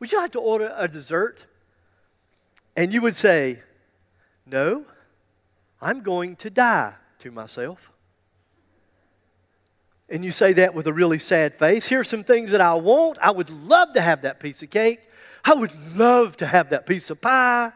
[0.00, 1.46] would you like to order a dessert?
[2.76, 3.60] And you would say,
[4.46, 4.86] no,
[5.82, 7.90] I'm going to die to myself.
[10.08, 11.86] And you say that with a really sad face.
[11.86, 13.18] Here's some things that I want.
[13.20, 15.00] I would love to have that piece of cake.
[15.44, 17.72] I would love to have that piece of pie.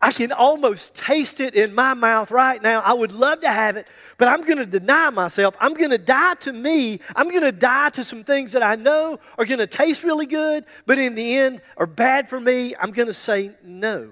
[0.00, 2.80] I can almost taste it in my mouth right now.
[2.80, 3.86] I would love to have it,
[4.18, 5.54] but I'm going to deny myself.
[5.60, 6.98] I'm going to die to me.
[7.14, 10.26] I'm going to die to some things that I know are going to taste really
[10.26, 12.74] good, but in the end are bad for me.
[12.80, 14.10] I'm going to say no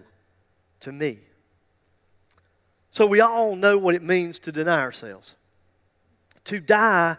[0.80, 1.18] to me.
[2.90, 5.36] So we all know what it means to deny ourselves,
[6.44, 7.16] to die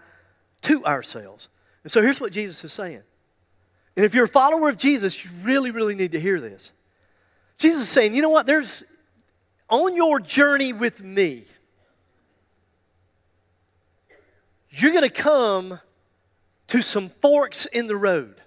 [0.62, 1.50] to ourselves.
[1.84, 3.02] And so here's what Jesus is saying.
[3.96, 6.74] And if you're a follower of Jesus, you really, really need to hear this.
[7.58, 8.46] Jesus is saying, you know what?
[8.46, 8.84] There's
[9.70, 11.44] on your journey with me,
[14.70, 15.80] you're going to come
[16.68, 18.41] to some forks in the road.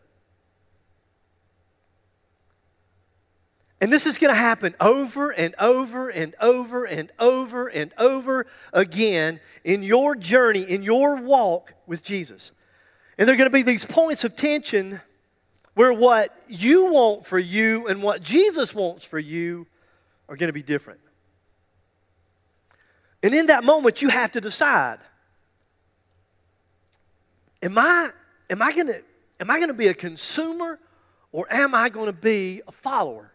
[3.84, 8.46] And this is going to happen over and over and over and over and over
[8.72, 12.52] again in your journey, in your walk with Jesus.
[13.18, 15.02] And there are going to be these points of tension
[15.74, 19.66] where what you want for you and what Jesus wants for you
[20.30, 21.00] are going to be different.
[23.22, 25.00] And in that moment, you have to decide
[27.62, 28.08] Am I,
[28.48, 29.02] am I going to
[29.40, 30.78] am I going to be a consumer
[31.32, 33.30] or am I going to be a follower?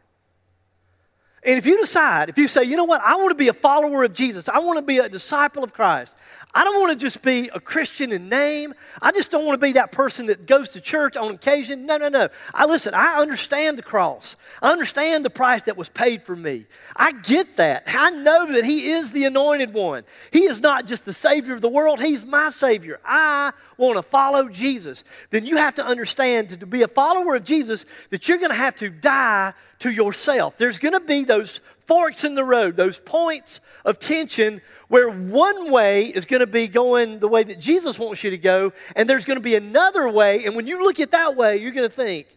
[1.44, 3.54] And if you decide, if you say, you know what, I want to be a
[3.54, 6.16] follower of Jesus, I want to be a disciple of Christ,
[6.52, 8.74] I don't want to just be a Christian in name.
[9.04, 11.86] I just don't want to be that person that goes to church on occasion.
[11.86, 12.30] No, no, no.
[12.56, 14.36] I listen, I understand the cross.
[14.60, 16.66] I understand the price that was paid for me.
[16.96, 17.84] I get that.
[17.88, 20.06] I know that He is the anointed one.
[20.32, 23.00] He is not just the Savior of the world, He's my Savior.
[23.06, 25.04] I want to follow Jesus.
[25.30, 28.56] Then you have to understand to be a follower of Jesus, that you're going to
[28.56, 30.58] have to die to yourself.
[30.58, 35.72] There's going to be those forks in the road, those points of tension where one
[35.72, 39.08] way is going to be going the way that Jesus wants you to go, and
[39.08, 40.44] there's going to be another way.
[40.46, 42.28] And when you look at that way, you're going to think,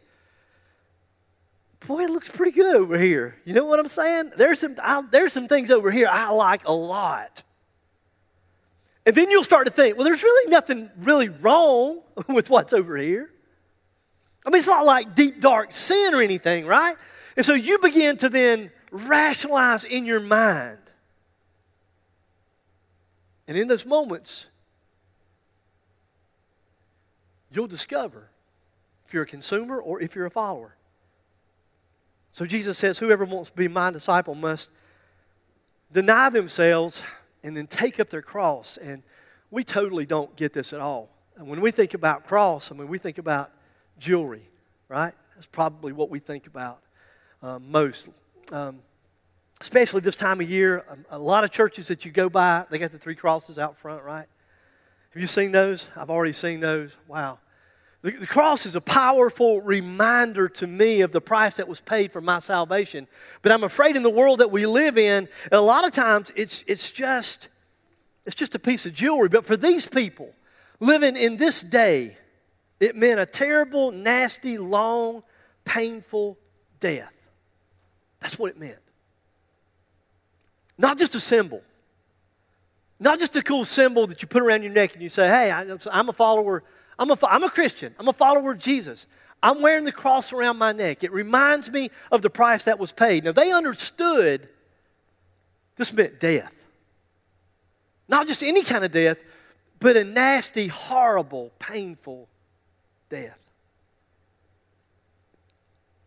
[1.87, 3.37] boy, it looks pretty good over here.
[3.45, 4.33] You know what I'm saying?
[4.37, 7.43] There's some, I, there's some things over here I like a lot.
[9.05, 12.99] And then you'll start to think, well, there's really nothing really wrong with what's over
[12.99, 13.31] here.
[14.45, 16.97] I mean, it's not like deep, dark sin or anything, right?
[17.37, 20.79] And so you begin to then rationalize in your mind
[23.47, 24.47] and in those moments,
[27.51, 28.29] you'll discover
[29.07, 30.77] if you're a consumer or if you're a follower.
[32.31, 34.73] So Jesus says, Whoever wants to be my disciple must
[35.93, 37.03] deny themselves
[37.43, 38.79] and then take up their cross.
[38.79, 39.03] And
[39.51, 41.11] we totally don't get this at all.
[41.37, 43.51] And when we think about cross, I mean, we think about
[43.99, 44.49] jewelry,
[44.89, 45.13] right?
[45.35, 46.81] That's probably what we think about
[47.43, 48.09] um, most.
[48.51, 48.81] Um,
[49.63, 50.85] especially this time of year.
[51.11, 53.77] A, a, lot of churches that you go by, they got the three crosses out
[53.77, 54.27] front, right?
[55.13, 55.89] Have you seen those?
[55.97, 56.97] I've already seen those.
[57.09, 57.39] Wow.
[58.03, 62.13] The, the cross is a powerful reminder to me of the price that was paid
[62.13, 63.07] for my salvation.
[63.41, 66.65] But I'm afraid in the world that we live in, a lot of times it's,
[66.67, 67.49] it's just
[68.25, 69.29] it's just a piece of jewelry.
[69.29, 70.33] But for these people
[70.81, 72.17] living in this day,
[72.79, 75.25] it meant a terrible, nasty, long,
[75.65, 76.39] painful
[76.81, 77.13] death.
[78.21, 78.82] That's what it meant.
[80.83, 81.63] Not just a symbol.
[82.99, 85.51] Not just a cool symbol that you put around your neck and you say, hey,
[85.51, 86.65] I'm a follower,
[86.99, 89.07] I'm a, I'm a Christian, I'm a follower of Jesus.
[89.45, 91.03] I'm wearing the cross around my neck.
[91.03, 93.25] It reminds me of the price that was paid.
[93.25, 94.49] Now, they understood
[95.75, 96.65] this meant death.
[98.09, 99.19] Not just any kind of death,
[99.81, 102.29] but a nasty, horrible, painful
[103.09, 103.39] death.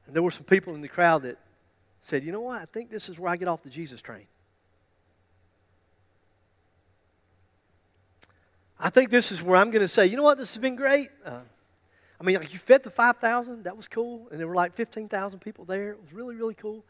[0.08, 1.38] And there were some people in the crowd that
[2.00, 2.62] said, you know what?
[2.62, 4.28] I think this is where I get off the Jesus train.
[8.80, 10.76] I think this is where I'm going to say, you know what, this has been
[10.76, 11.10] great.
[11.26, 11.40] Uh,
[12.20, 14.28] I mean, like you fed the 5,000, that was cool.
[14.32, 15.92] And there were like 15,000 people there.
[15.92, 16.84] It was really, really cool.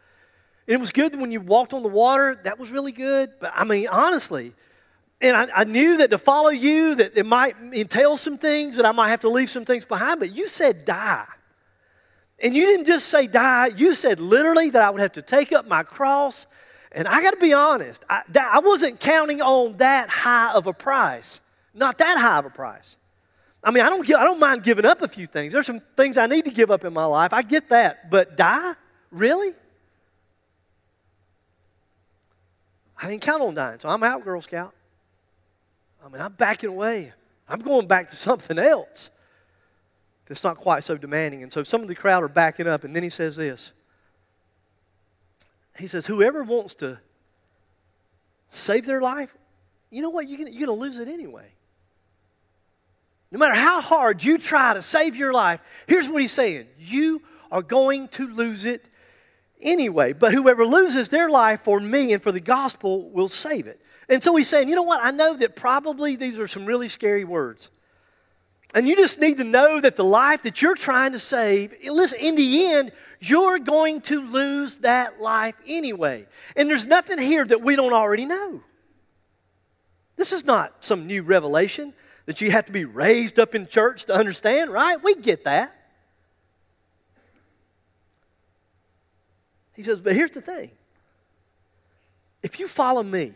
[0.68, 3.34] And it was good when you walked on the water, that was really good.
[3.40, 4.54] But I mean, honestly,
[5.22, 8.86] and I, I, knew that to follow you, that it might entail some things, that
[8.86, 11.26] I might have to leave some things behind, but you said die.
[12.40, 15.54] And you didn't just say die, you said literally that I would have to take
[15.54, 16.48] up my cross.
[16.92, 20.68] And I got to be honest, I, that, I wasn't counting on that high of
[20.68, 21.42] a price.
[21.76, 22.98] Not that high of a price.
[23.64, 25.52] I mean, I don't, I don't mind giving up a few things.
[25.52, 27.34] There's some things I need to give up in my life.
[27.34, 28.10] I get that.
[28.10, 28.74] But die?
[29.12, 29.54] Really?
[33.02, 34.74] I didn't count on dying, so I'm out, Girl Scout.
[36.04, 37.12] I mean, I'm backing away.
[37.50, 39.10] I'm going back to something else
[40.28, 41.44] that's not quite so demanding.
[41.44, 43.74] And so some of the crowd are backing up, and then he says this.
[45.78, 47.00] He says, Whoever wants to
[48.50, 49.36] save their life,
[49.90, 50.28] you know what?
[50.28, 51.52] You're going to lose it anyway.
[53.32, 57.22] No matter how hard you try to save your life, here's what he's saying you
[57.52, 58.88] are going to lose it
[59.62, 60.14] anyway.
[60.14, 63.82] But whoever loses their life for me and for the gospel will save it.
[64.08, 65.04] And so he's saying, you know what?
[65.04, 67.72] I know that probably these are some really scary words.
[68.74, 72.20] And you just need to know that the life that you're trying to save, listen,
[72.22, 76.28] in the end, you're going to lose that life anyway.
[76.56, 78.62] And there's nothing here that we don't already know.
[80.18, 81.94] This is not some new revelation
[82.26, 84.98] that you have to be raised up in church to understand, right?
[85.04, 85.76] We get that.
[89.76, 90.72] He says, but here's the thing
[92.42, 93.34] if you follow me,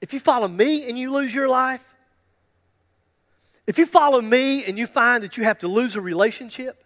[0.00, 1.94] if you follow me and you lose your life,
[3.66, 6.84] if you follow me and you find that you have to lose a relationship,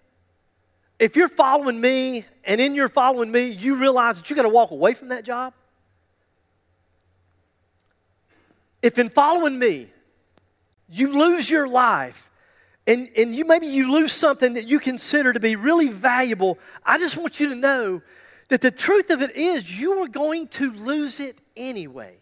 [0.98, 4.48] if you're following me and in your following me, you realize that you got to
[4.48, 5.54] walk away from that job,
[8.82, 9.88] if in following me,
[10.88, 12.30] you lose your life
[12.86, 16.98] and, and you maybe you lose something that you consider to be really valuable, I
[16.98, 18.02] just want you to know
[18.48, 22.16] that the truth of it is you are going to lose it anyway.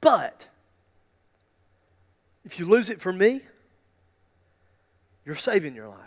[0.00, 0.50] But
[2.44, 3.40] if you lose it for me,
[5.24, 5.98] you're saving your life.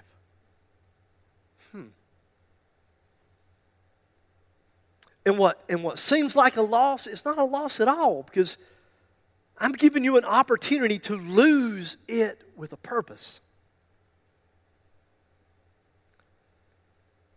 [1.71, 1.85] Hmm.
[5.25, 8.57] And what, and what seems like a loss, it's not a loss at all because
[9.59, 13.41] I'm giving you an opportunity to lose it with a purpose.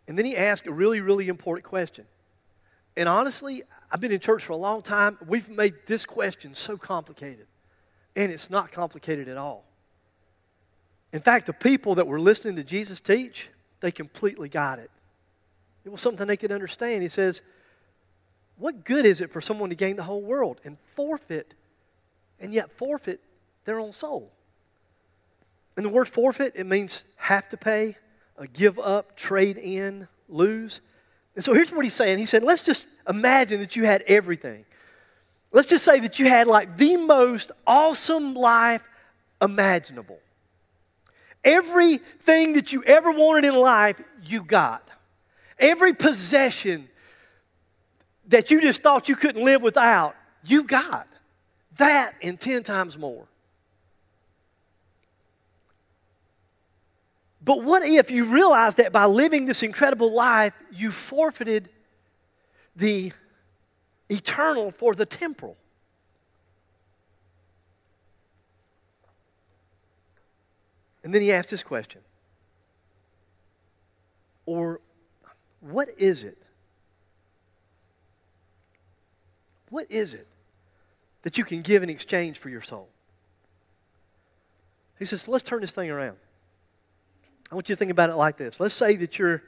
[0.07, 2.05] And then he asked a really, really important question.
[2.97, 5.17] And honestly, I've been in church for a long time.
[5.27, 7.47] We've made this question so complicated.
[8.17, 9.65] And it's not complicated at all.
[11.13, 13.51] In fact, the people that were listening to Jesus teach,
[13.81, 14.91] they completely got it.
[15.85, 17.03] It was something they could understand.
[17.03, 17.43] He says,
[18.59, 21.55] What good is it for someone to gain the whole world and forfeit,
[22.41, 23.21] and yet forfeit
[23.65, 24.33] their own soul?
[25.77, 27.97] And the word forfeit, it means have to pay,
[28.39, 30.81] uh, give up, trade in, lose.
[31.35, 32.19] And so here's what he's saying.
[32.19, 34.65] He said, Let's just imagine that you had everything.
[35.53, 38.87] Let's just say that you had like the most awesome life
[39.41, 40.19] imaginable.
[41.45, 44.91] Everything that you ever wanted in life, you got.
[45.59, 46.89] Every possession
[48.29, 50.15] that you just thought you couldn't live without,
[50.45, 51.09] you got.
[51.81, 53.27] That and 10 times more.
[57.43, 61.71] But what if you realize that by living this incredible life, you forfeited
[62.77, 63.13] the
[64.11, 65.57] eternal for the temporal?
[71.03, 72.03] And then he asked this question
[74.45, 74.83] Or
[75.61, 76.37] what is it?
[79.71, 80.27] What is it
[81.23, 82.89] that you can give in exchange for your soul?
[84.99, 86.17] He says, let's turn this thing around.
[87.51, 88.61] I want you to think about it like this.
[88.61, 89.43] Let's say that you're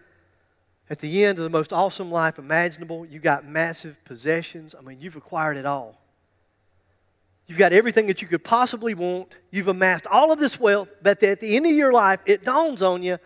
[0.90, 3.06] at the end of the most awesome life imaginable.
[3.06, 4.74] You've got massive possessions.
[4.76, 6.00] I mean, you've acquired it all.
[7.46, 9.36] You've got everything that you could possibly want.
[9.50, 12.82] You've amassed all of this wealth, but at the end of your life, it dawns
[12.82, 13.18] on you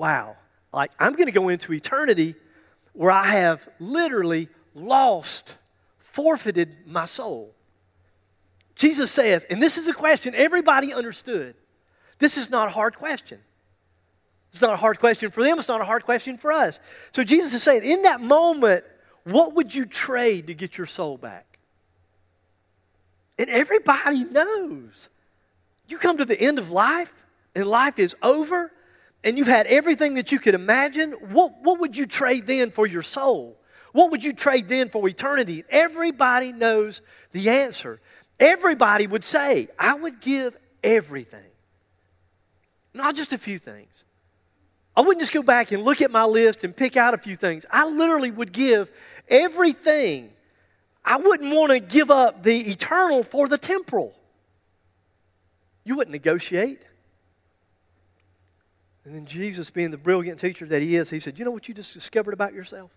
[0.00, 0.34] wow,
[0.72, 2.34] like I'm going to go into eternity
[2.94, 5.54] where I have literally lost,
[5.98, 7.54] forfeited my soul.
[8.80, 11.54] Jesus says, and this is a question everybody understood.
[12.18, 13.38] This is not a hard question.
[14.52, 16.80] It's not a hard question for them, it's not a hard question for us.
[17.10, 18.84] So Jesus is saying, in that moment,
[19.24, 21.58] what would you trade to get your soul back?
[23.38, 25.10] And everybody knows.
[25.86, 27.22] You come to the end of life,
[27.54, 28.72] and life is over,
[29.22, 31.12] and you've had everything that you could imagine.
[31.12, 33.60] What, what would you trade then for your soul?
[33.92, 35.64] What would you trade then for eternity?
[35.68, 37.02] Everybody knows
[37.32, 38.00] the answer.
[38.40, 41.44] Everybody would say, I would give everything.
[42.94, 44.04] Not just a few things.
[44.96, 47.36] I wouldn't just go back and look at my list and pick out a few
[47.36, 47.66] things.
[47.70, 48.90] I literally would give
[49.28, 50.30] everything.
[51.04, 54.14] I wouldn't want to give up the eternal for the temporal.
[55.84, 56.82] You wouldn't negotiate.
[59.04, 61.68] And then Jesus, being the brilliant teacher that he is, he said, You know what
[61.68, 62.90] you just discovered about yourself?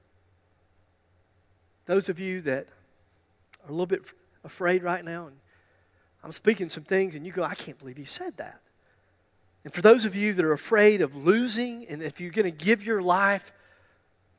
[1.85, 2.67] Those of you that
[3.63, 4.05] are a little bit
[4.43, 5.37] afraid right now, and
[6.23, 8.61] I'm speaking some things, and you go, I can't believe he said that.
[9.63, 12.65] And for those of you that are afraid of losing, and if you're going to
[12.65, 13.53] give your life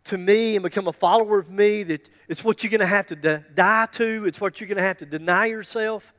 [0.05, 3.07] to me and become a follower of me, that it's what you're going to have
[3.07, 6.13] to de- die to, it's what you're going to have to deny yourself.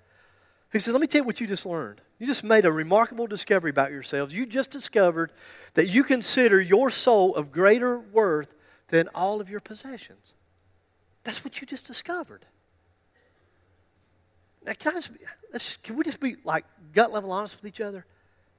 [0.72, 2.02] He says, Let me tell you what you just learned.
[2.18, 4.34] You just made a remarkable discovery about yourselves.
[4.34, 5.32] You just discovered
[5.74, 8.56] that you consider your soul of greater worth
[8.88, 10.34] than all of your possessions.
[11.24, 12.46] That's what you just discovered.
[14.66, 15.02] Now, can, I
[15.54, 18.06] just, can we just be like gut level honest with each other?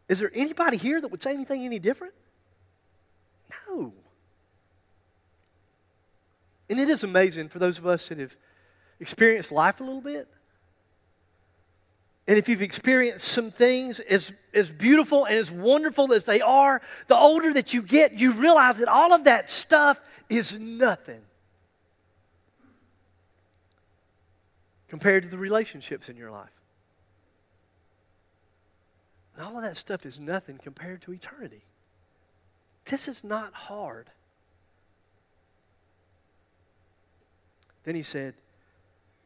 [0.08, 2.14] Is there anybody here that would say anything any different?
[3.68, 3.92] No.
[6.70, 8.36] And it is amazing for those of us that have
[9.00, 10.28] experienced life a little bit.
[12.28, 16.82] And if you've experienced some things as, as beautiful and as wonderful as they are,
[17.06, 21.20] the older that you get, you realize that all of that stuff is nothing
[24.88, 26.50] compared to the relationships in your life.
[29.34, 31.62] And all of that stuff is nothing compared to eternity.
[32.86, 34.10] This is not hard.
[37.84, 38.34] Then he said,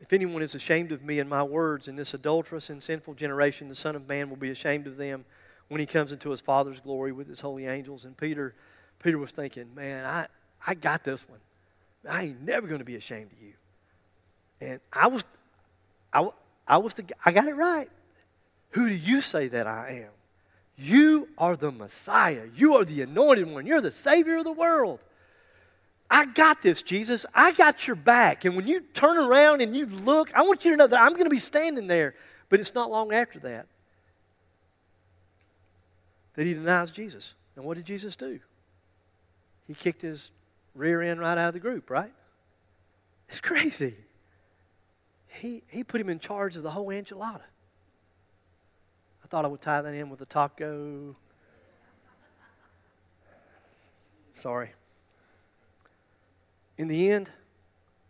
[0.00, 3.68] If anyone is ashamed of me and my words in this adulterous and sinful generation,
[3.68, 5.24] the Son of Man will be ashamed of them
[5.68, 8.04] when he comes into his Father's glory with his holy angels.
[8.04, 8.54] And Peter,
[9.02, 10.26] Peter was thinking, Man, I,
[10.66, 11.40] I got this one.
[12.08, 13.52] I ain't never going to be ashamed of you.
[14.60, 15.24] And I was,
[16.12, 16.28] I,
[16.66, 17.90] I was the, I got it right.
[18.70, 20.10] Who do you say that I am?
[20.76, 22.46] You are the Messiah.
[22.54, 23.66] You are the anointed one.
[23.66, 25.00] You're the Savior of the world.
[26.10, 27.26] I got this, Jesus.
[27.34, 28.44] I got your back.
[28.44, 31.12] And when you turn around and you look, I want you to know that I'm
[31.12, 32.14] going to be standing there.
[32.48, 33.66] But it's not long after that
[36.34, 37.34] that he denies Jesus.
[37.54, 38.40] And what did Jesus do?
[39.66, 40.32] He kicked his
[40.74, 42.12] rear end right out of the group, right?
[43.28, 43.94] It's crazy.
[45.32, 47.42] He, he put him in charge of the whole enchilada.
[49.24, 51.16] I thought I would tie that in with a taco.
[54.34, 54.70] Sorry.
[56.76, 57.30] In the end,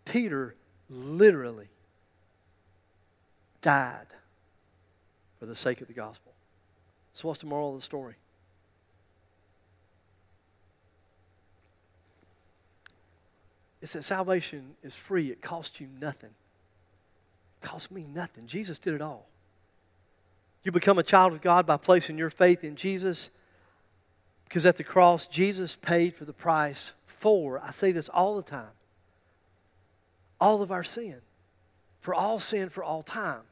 [0.04, 0.54] Peter
[0.88, 1.68] literally
[3.60, 4.06] died
[5.38, 6.32] for the sake of the gospel.
[7.12, 8.14] So, what's the moral of the story?
[13.82, 16.30] It's that salvation is free, it costs you nothing.
[17.61, 18.46] It costs me nothing.
[18.46, 19.26] Jesus did it all.
[20.62, 23.30] You become a child of God by placing your faith in Jesus
[24.44, 28.42] because at the cross, Jesus paid for the price for, I say this all the
[28.42, 28.72] time,
[30.40, 31.20] all of our sin.
[32.00, 33.42] For all sin for all time.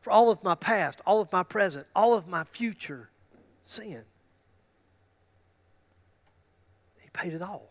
[0.00, 3.10] For all of my past, all of my present, all of my future
[3.62, 4.02] sin.
[7.00, 7.70] He paid it all.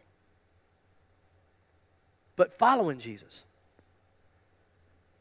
[2.38, 3.44] But following Jesus,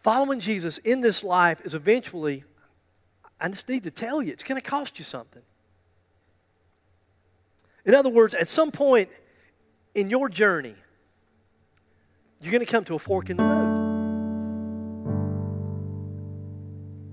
[0.03, 2.45] following Jesus in this life is eventually,
[3.41, 5.43] I just need to tell you, it's going to cost you something.
[7.85, 9.09] In other words, at some point
[9.95, 10.75] in your journey,
[12.41, 13.81] you're going to come to a fork in the road.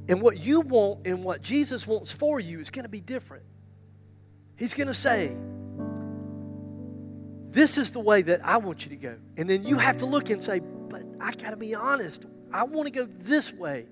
[0.10, 3.44] And what you want and what Jesus wants for you is going to be different.
[4.56, 5.36] He's going to say,
[7.50, 9.18] This is the way that I want you to go.
[9.36, 12.26] And then you have to look and say, But I got to be honest.
[12.52, 13.86] I want to go this way.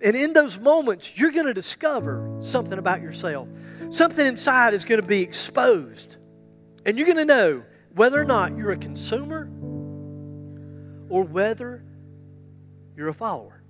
[0.00, 3.48] And in those moments, you're going to discover something about yourself.
[3.90, 6.16] Something inside is going to be exposed.
[6.86, 9.50] And you're going to know whether or not you're a consumer
[11.08, 11.84] or whether
[12.96, 13.62] you're a follower.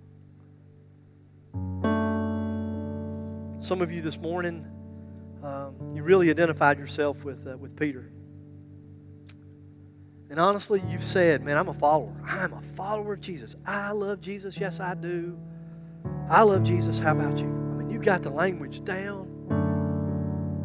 [3.58, 4.66] Some of you this morning,
[5.42, 8.10] um, you really identified yourself with, uh, with Peter.
[10.30, 12.14] And honestly, you've said, man, I'm a follower.
[12.24, 13.56] I'm a follower of Jesus.
[13.66, 14.58] I love Jesus.
[14.60, 15.38] Yes, I do.
[16.28, 16.98] I love Jesus.
[16.98, 17.46] How about you?
[17.46, 19.26] I mean, you got the language down.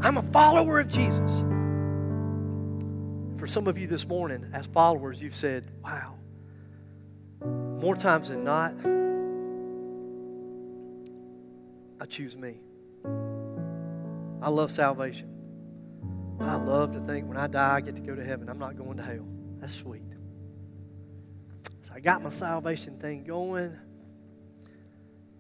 [0.02, 1.46] I'm a follower of Jesus.
[3.40, 6.16] For some of you this morning, as followers, you've said, wow,
[7.42, 8.74] more times than not,
[12.02, 12.60] I choose me.
[14.42, 15.30] I love salvation.
[16.42, 18.50] I love to think when I die, I get to go to heaven.
[18.50, 19.26] I'm not going to hell.
[19.64, 20.04] That's sweet.
[21.84, 23.74] So I got my salvation thing going.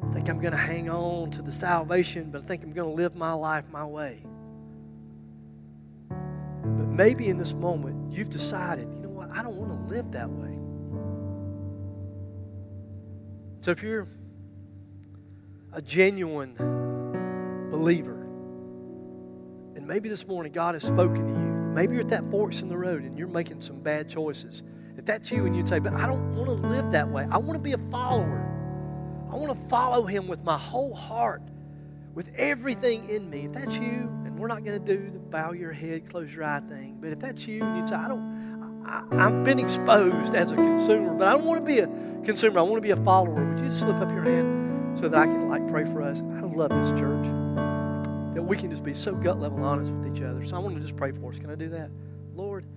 [0.01, 2.89] I think I'm going to hang on to the salvation, but I think I'm going
[2.89, 4.23] to live my life my way.
[6.07, 10.09] But maybe in this moment, you've decided, you know what, I don't want to live
[10.13, 10.57] that way.
[13.59, 14.07] So if you're
[15.73, 16.55] a genuine
[17.69, 18.21] believer,
[19.75, 21.42] and maybe this morning God has spoken to you,
[21.73, 24.63] maybe you're at that forks in the road and you're making some bad choices.
[24.97, 27.37] If that's you and you'd say, but I don't want to live that way, I
[27.37, 28.49] want to be a follower.
[29.31, 31.41] I want to follow him with my whole heart,
[32.13, 33.45] with everything in me.
[33.45, 36.43] If that's you, and we're not going to do the bow your head, close your
[36.43, 40.35] eye thing, but if that's you and you'd say, I don't, I, I've been exposed
[40.35, 41.87] as a consumer, but I don't want to be a
[42.23, 42.59] consumer.
[42.59, 43.43] I want to be a follower.
[43.43, 46.21] Would you slip up your hand so that I can like pray for us?
[46.21, 47.42] I love this church
[48.53, 50.43] we can just be so gut level honest with each other.
[50.43, 51.39] So I want to just pray for us.
[51.39, 51.89] Can I do that?
[52.35, 52.67] Lord,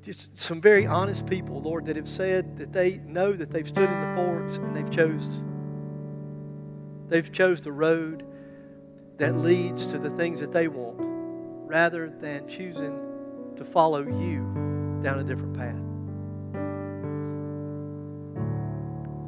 [0.00, 3.90] just some very honest people, Lord, that have said that they know that they've stood
[3.90, 5.40] in the forks and they've chose
[7.08, 8.24] they've chose the road
[9.16, 12.96] that leads to the things that they want rather than choosing
[13.56, 15.82] to follow you down a different path.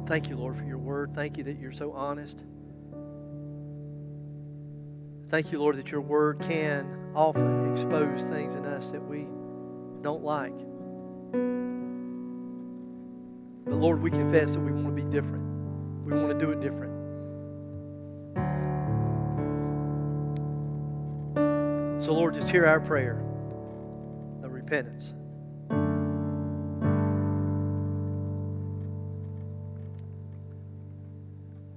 [0.07, 1.11] Thank you, Lord, for your word.
[1.13, 2.45] Thank you that you're so honest.
[5.29, 9.27] Thank you, Lord, that your word can often expose things in us that we
[10.01, 10.57] don't like.
[13.65, 15.43] But Lord, we confess that we want to be different.
[16.03, 16.97] We want to do it different.
[22.01, 23.23] So, Lord, just hear our prayer
[24.41, 25.13] of repentance.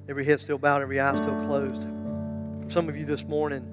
[0.08, 1.86] Every head still bowed, every eye still closed.
[2.72, 3.66] Some of you this morning,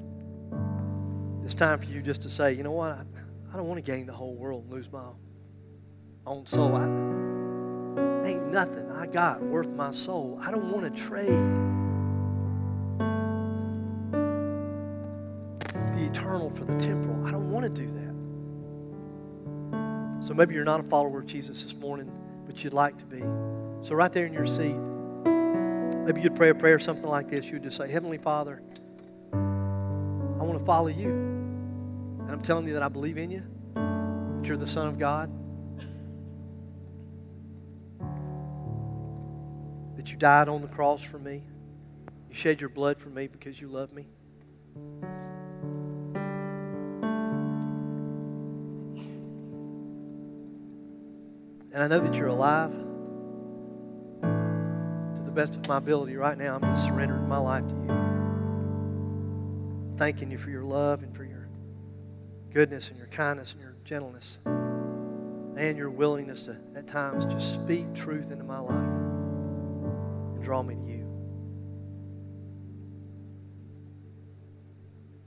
[1.45, 2.97] it's time for you just to say, you know what?
[2.97, 3.05] I,
[3.53, 5.05] I don't want to gain the whole world and lose my
[6.27, 6.75] own soul.
[6.75, 6.83] I,
[8.27, 10.37] ain't nothing I got worth my soul.
[10.41, 11.29] I don't want to trade
[15.95, 17.25] the eternal for the temporal.
[17.25, 18.15] I don't want to do that.
[20.25, 22.11] So maybe you're not a follower of Jesus this morning,
[22.45, 23.23] but you'd like to be.
[23.79, 24.75] So right there in your seat,
[26.05, 27.49] maybe you'd pray a prayer something like this.
[27.49, 28.61] You'd just say, Heavenly Father,
[30.39, 31.09] I want to follow you.
[31.09, 33.43] And I'm telling you that I believe in you,
[33.75, 35.29] that you're the Son of God,
[39.97, 41.43] that you died on the cross for me,
[42.29, 44.05] you shed your blood for me because you love me.
[51.71, 52.71] And I know that you're alive.
[54.21, 57.75] To the best of my ability right now, I'm going to surrender my life to
[57.75, 58.08] you.
[59.99, 61.49] Thanking you for your love and for your
[62.53, 67.93] goodness and your kindness and your gentleness and your willingness to, at times, just speak
[67.93, 71.05] truth into my life and draw me to you.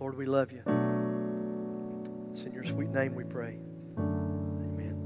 [0.01, 0.63] Lord, we love you.
[2.31, 3.59] It's in your sweet name we pray.
[3.99, 4.97] Amen.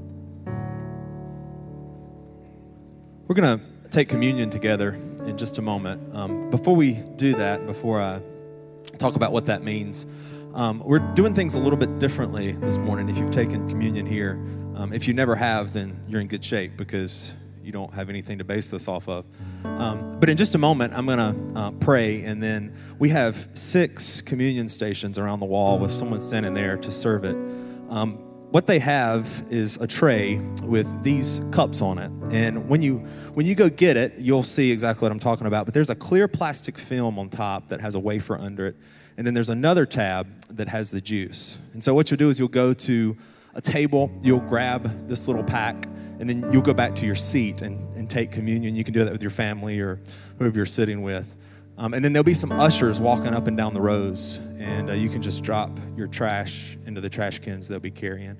[3.27, 4.91] We're going to take communion together
[5.25, 6.15] in just a moment.
[6.15, 8.21] Um, before we do that, before I
[8.97, 10.05] talk about what that means,
[10.53, 13.09] um, we're doing things a little bit differently this morning.
[13.09, 14.33] If you've taken communion here,
[14.75, 17.33] um, if you never have, then you're in good shape because
[17.63, 19.25] you don't have anything to base this off of.
[19.63, 23.49] Um, but in just a moment, I'm going to uh, pray, and then we have
[23.51, 27.35] six communion stations around the wall with someone standing there to serve it.
[27.89, 28.19] Um,
[28.57, 32.11] what they have is a tray with these cups on it.
[32.33, 32.97] And when you
[33.35, 35.95] when you go get it you'll see exactly what i'm talking about but there's a
[35.95, 38.75] clear plastic film on top that has a wafer under it.
[39.15, 41.59] And then there's another tab that has the juice.
[41.73, 43.15] And so what you'll do is you'll go to
[43.53, 45.75] a table you'll grab this little pack
[46.19, 48.75] and then you'll go back to your seat and, and take communion.
[48.75, 49.99] You can do that with your family or
[50.39, 51.35] whoever you're sitting with
[51.77, 54.93] um, and then there'll be some ushers walking up and down the rows, and uh,
[54.93, 58.37] you can just drop your trash into the trash cans they'll be carrying.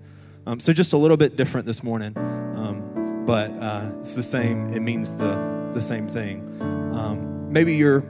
[0.47, 4.73] Um, so just a little bit different this morning, um, but uh, it's the same.
[4.73, 6.39] It means the the same thing.
[6.61, 8.03] Um, maybe you're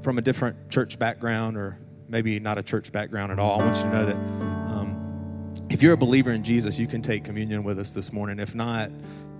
[0.00, 3.60] from a different church background, or maybe not a church background at all.
[3.60, 7.00] I want you to know that um, if you're a believer in Jesus, you can
[7.00, 8.40] take communion with us this morning.
[8.40, 8.90] If not,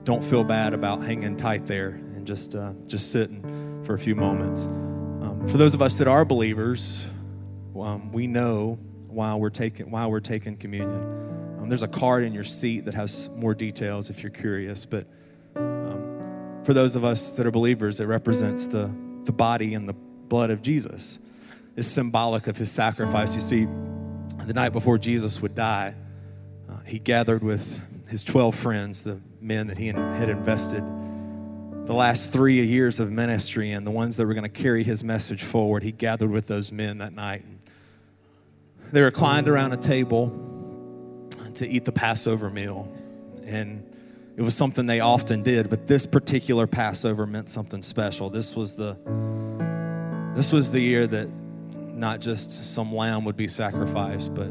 [0.05, 4.15] don't feel bad about hanging tight there and just uh, just sitting for a few
[4.15, 4.69] moments.
[5.49, 7.09] For those of us that are believers,
[7.79, 11.59] um, we know while we're taking while we're taking communion.
[11.61, 14.85] Um, there's a card in your seat that has more details if you're curious.
[14.85, 15.07] But
[15.55, 18.93] um, for those of us that are believers, it represents the
[19.25, 21.21] the body and the blood of Jesus.
[21.77, 23.35] It's symbolic of His sacrifice.
[23.35, 23.67] You see,
[24.47, 25.95] the night before Jesus would die,
[26.69, 30.83] uh, He gathered with His twelve friends, the men that He had invested
[31.85, 35.05] the last three years of ministry and the ones that were going to carry his
[35.05, 37.45] message forward, he gathered with those men that night.
[38.91, 40.33] They reclined around a table
[41.55, 42.91] to eat the Passover meal.
[43.45, 43.85] And
[44.37, 48.31] it was something they often did, but this particular Passover meant something special.
[48.31, 48.97] This was the
[50.35, 51.29] this was the year that
[51.95, 54.51] not just some lamb would be sacrificed, but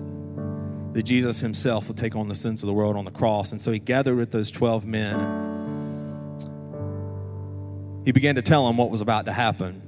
[0.93, 3.51] that Jesus himself would take on the sins of the world on the cross.
[3.51, 5.52] And so he gathered with those 12 men
[8.05, 9.81] he began to tell him what was about to happen.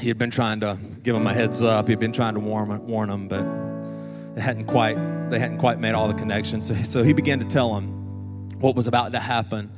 [0.00, 1.86] He had been trying to give him a heads up.
[1.86, 4.94] He had been trying to warn, warn them, but they hadn't quite
[5.30, 6.68] they hadn't quite made all the connections.
[6.68, 9.70] So, so he began to tell him what was about to happen.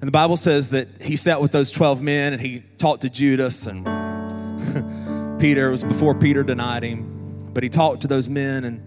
[0.00, 3.10] And the Bible says that he sat with those 12 men and he talked to
[3.10, 3.84] Judas and
[5.40, 5.68] Peter.
[5.68, 8.82] It was before Peter denied him, but he talked to those men and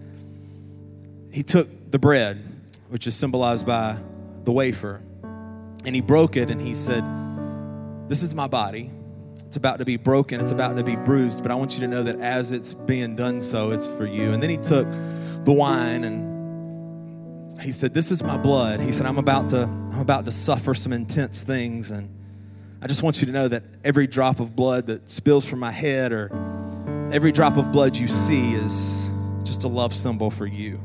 [1.32, 2.42] he took the bread,
[2.88, 3.98] which is symbolized by
[4.44, 5.00] the wafer,
[5.84, 7.02] and he broke it and he said,
[8.08, 8.90] this is my body.
[9.46, 11.86] It's about to be broken, it's about to be bruised, but I want you to
[11.86, 14.32] know that as it's being done so, it's for you.
[14.32, 14.86] And then he took
[15.44, 18.80] the wine and he said, This is my blood.
[18.80, 21.90] He said, I'm about to, I'm about to suffer some intense things.
[21.90, 22.08] And
[22.82, 25.70] I just want you to know that every drop of blood that spills from my
[25.70, 26.30] head or
[27.12, 29.08] every drop of blood you see is
[29.44, 30.80] just a love symbol for you.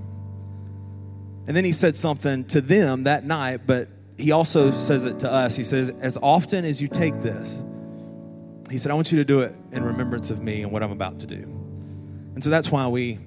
[1.47, 3.89] And then he said something to them that night, but
[4.20, 5.55] he also says it to us.
[5.55, 7.63] He says, As often as you take this,
[8.70, 10.91] he said, I want you to do it in remembrance of me and what I'm
[10.91, 11.43] about to do.
[12.36, 13.20] And so that's why we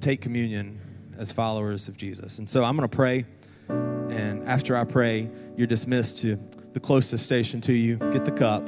[0.00, 0.80] take communion
[1.16, 2.38] as followers of Jesus.
[2.38, 3.24] And so I'm going to pray.
[3.68, 6.38] And after I pray, you're dismissed to
[6.72, 7.96] the closest station to you.
[7.96, 8.66] Get the cup,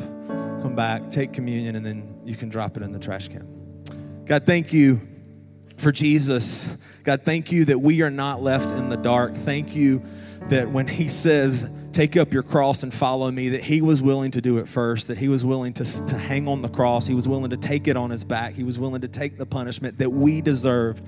[0.63, 4.25] come back, take communion, and then you can drop it in the trash can.
[4.25, 5.01] God, thank you
[5.77, 6.83] for Jesus.
[7.05, 9.35] God, thank you that we are not left in the dark.
[9.35, 10.03] Thank you
[10.49, 14.33] that when he says, Take up your cross and follow me, that he was willing
[14.33, 17.15] to do it first, that he was willing to, to hang on the cross, he
[17.15, 19.99] was willing to take it on his back, he was willing to take the punishment
[19.99, 21.07] that we deserved.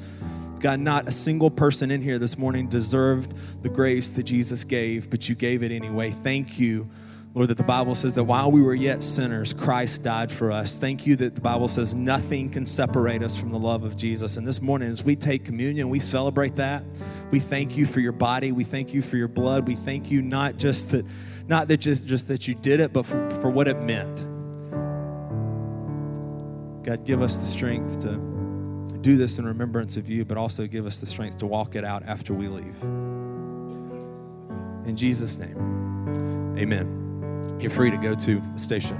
[0.60, 3.34] God, not a single person in here this morning deserved
[3.64, 6.10] the grace that Jesus gave, but you gave it anyway.
[6.10, 6.88] Thank you
[7.36, 10.78] Lord, that the Bible says that while we were yet sinners, Christ died for us.
[10.78, 14.38] Thank you that the Bible says nothing can separate us from the love of Jesus.
[14.38, 16.82] And this morning, as we take communion, we celebrate that.
[17.30, 18.52] We thank you for your body.
[18.52, 19.68] We thank you for your blood.
[19.68, 21.04] We thank you not just that,
[21.46, 24.16] not that just, just that you did it, but for, for what it meant.
[26.84, 28.16] God, give us the strength to
[29.02, 31.84] do this in remembrance of you, but also give us the strength to walk it
[31.84, 32.82] out after we leave.
[34.86, 37.05] In Jesus' name, amen.
[37.58, 38.96] You're free to go to the station.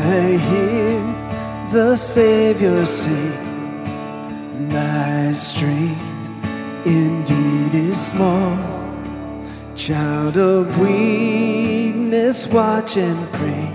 [0.00, 1.02] I hear
[1.70, 3.47] the Savior say,
[10.28, 13.72] Child of weakness, watch and pray.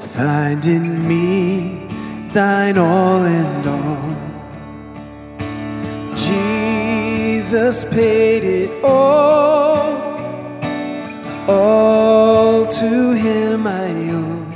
[0.00, 1.86] Find in me
[2.32, 4.16] thine all and all.
[6.16, 9.94] Jesus paid it all.
[11.48, 14.46] All to him I owe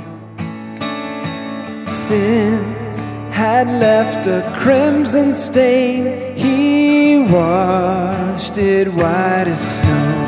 [1.85, 2.61] sin
[3.31, 10.22] had left a crimson stain, he washed it white as snow.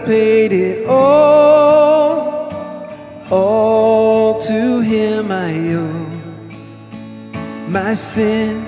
[0.00, 2.52] Paid it all,
[3.30, 6.06] all to Him I owe.
[7.68, 8.64] My sin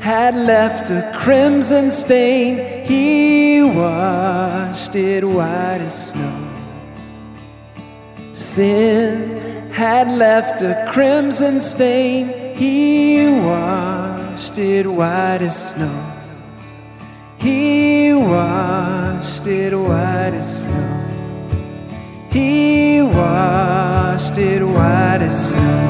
[0.00, 2.84] had left a crimson stain.
[2.84, 6.48] He washed it white as snow.
[8.32, 12.54] Sin had left a crimson stain.
[12.54, 15.97] He washed it white as snow.
[25.18, 25.87] White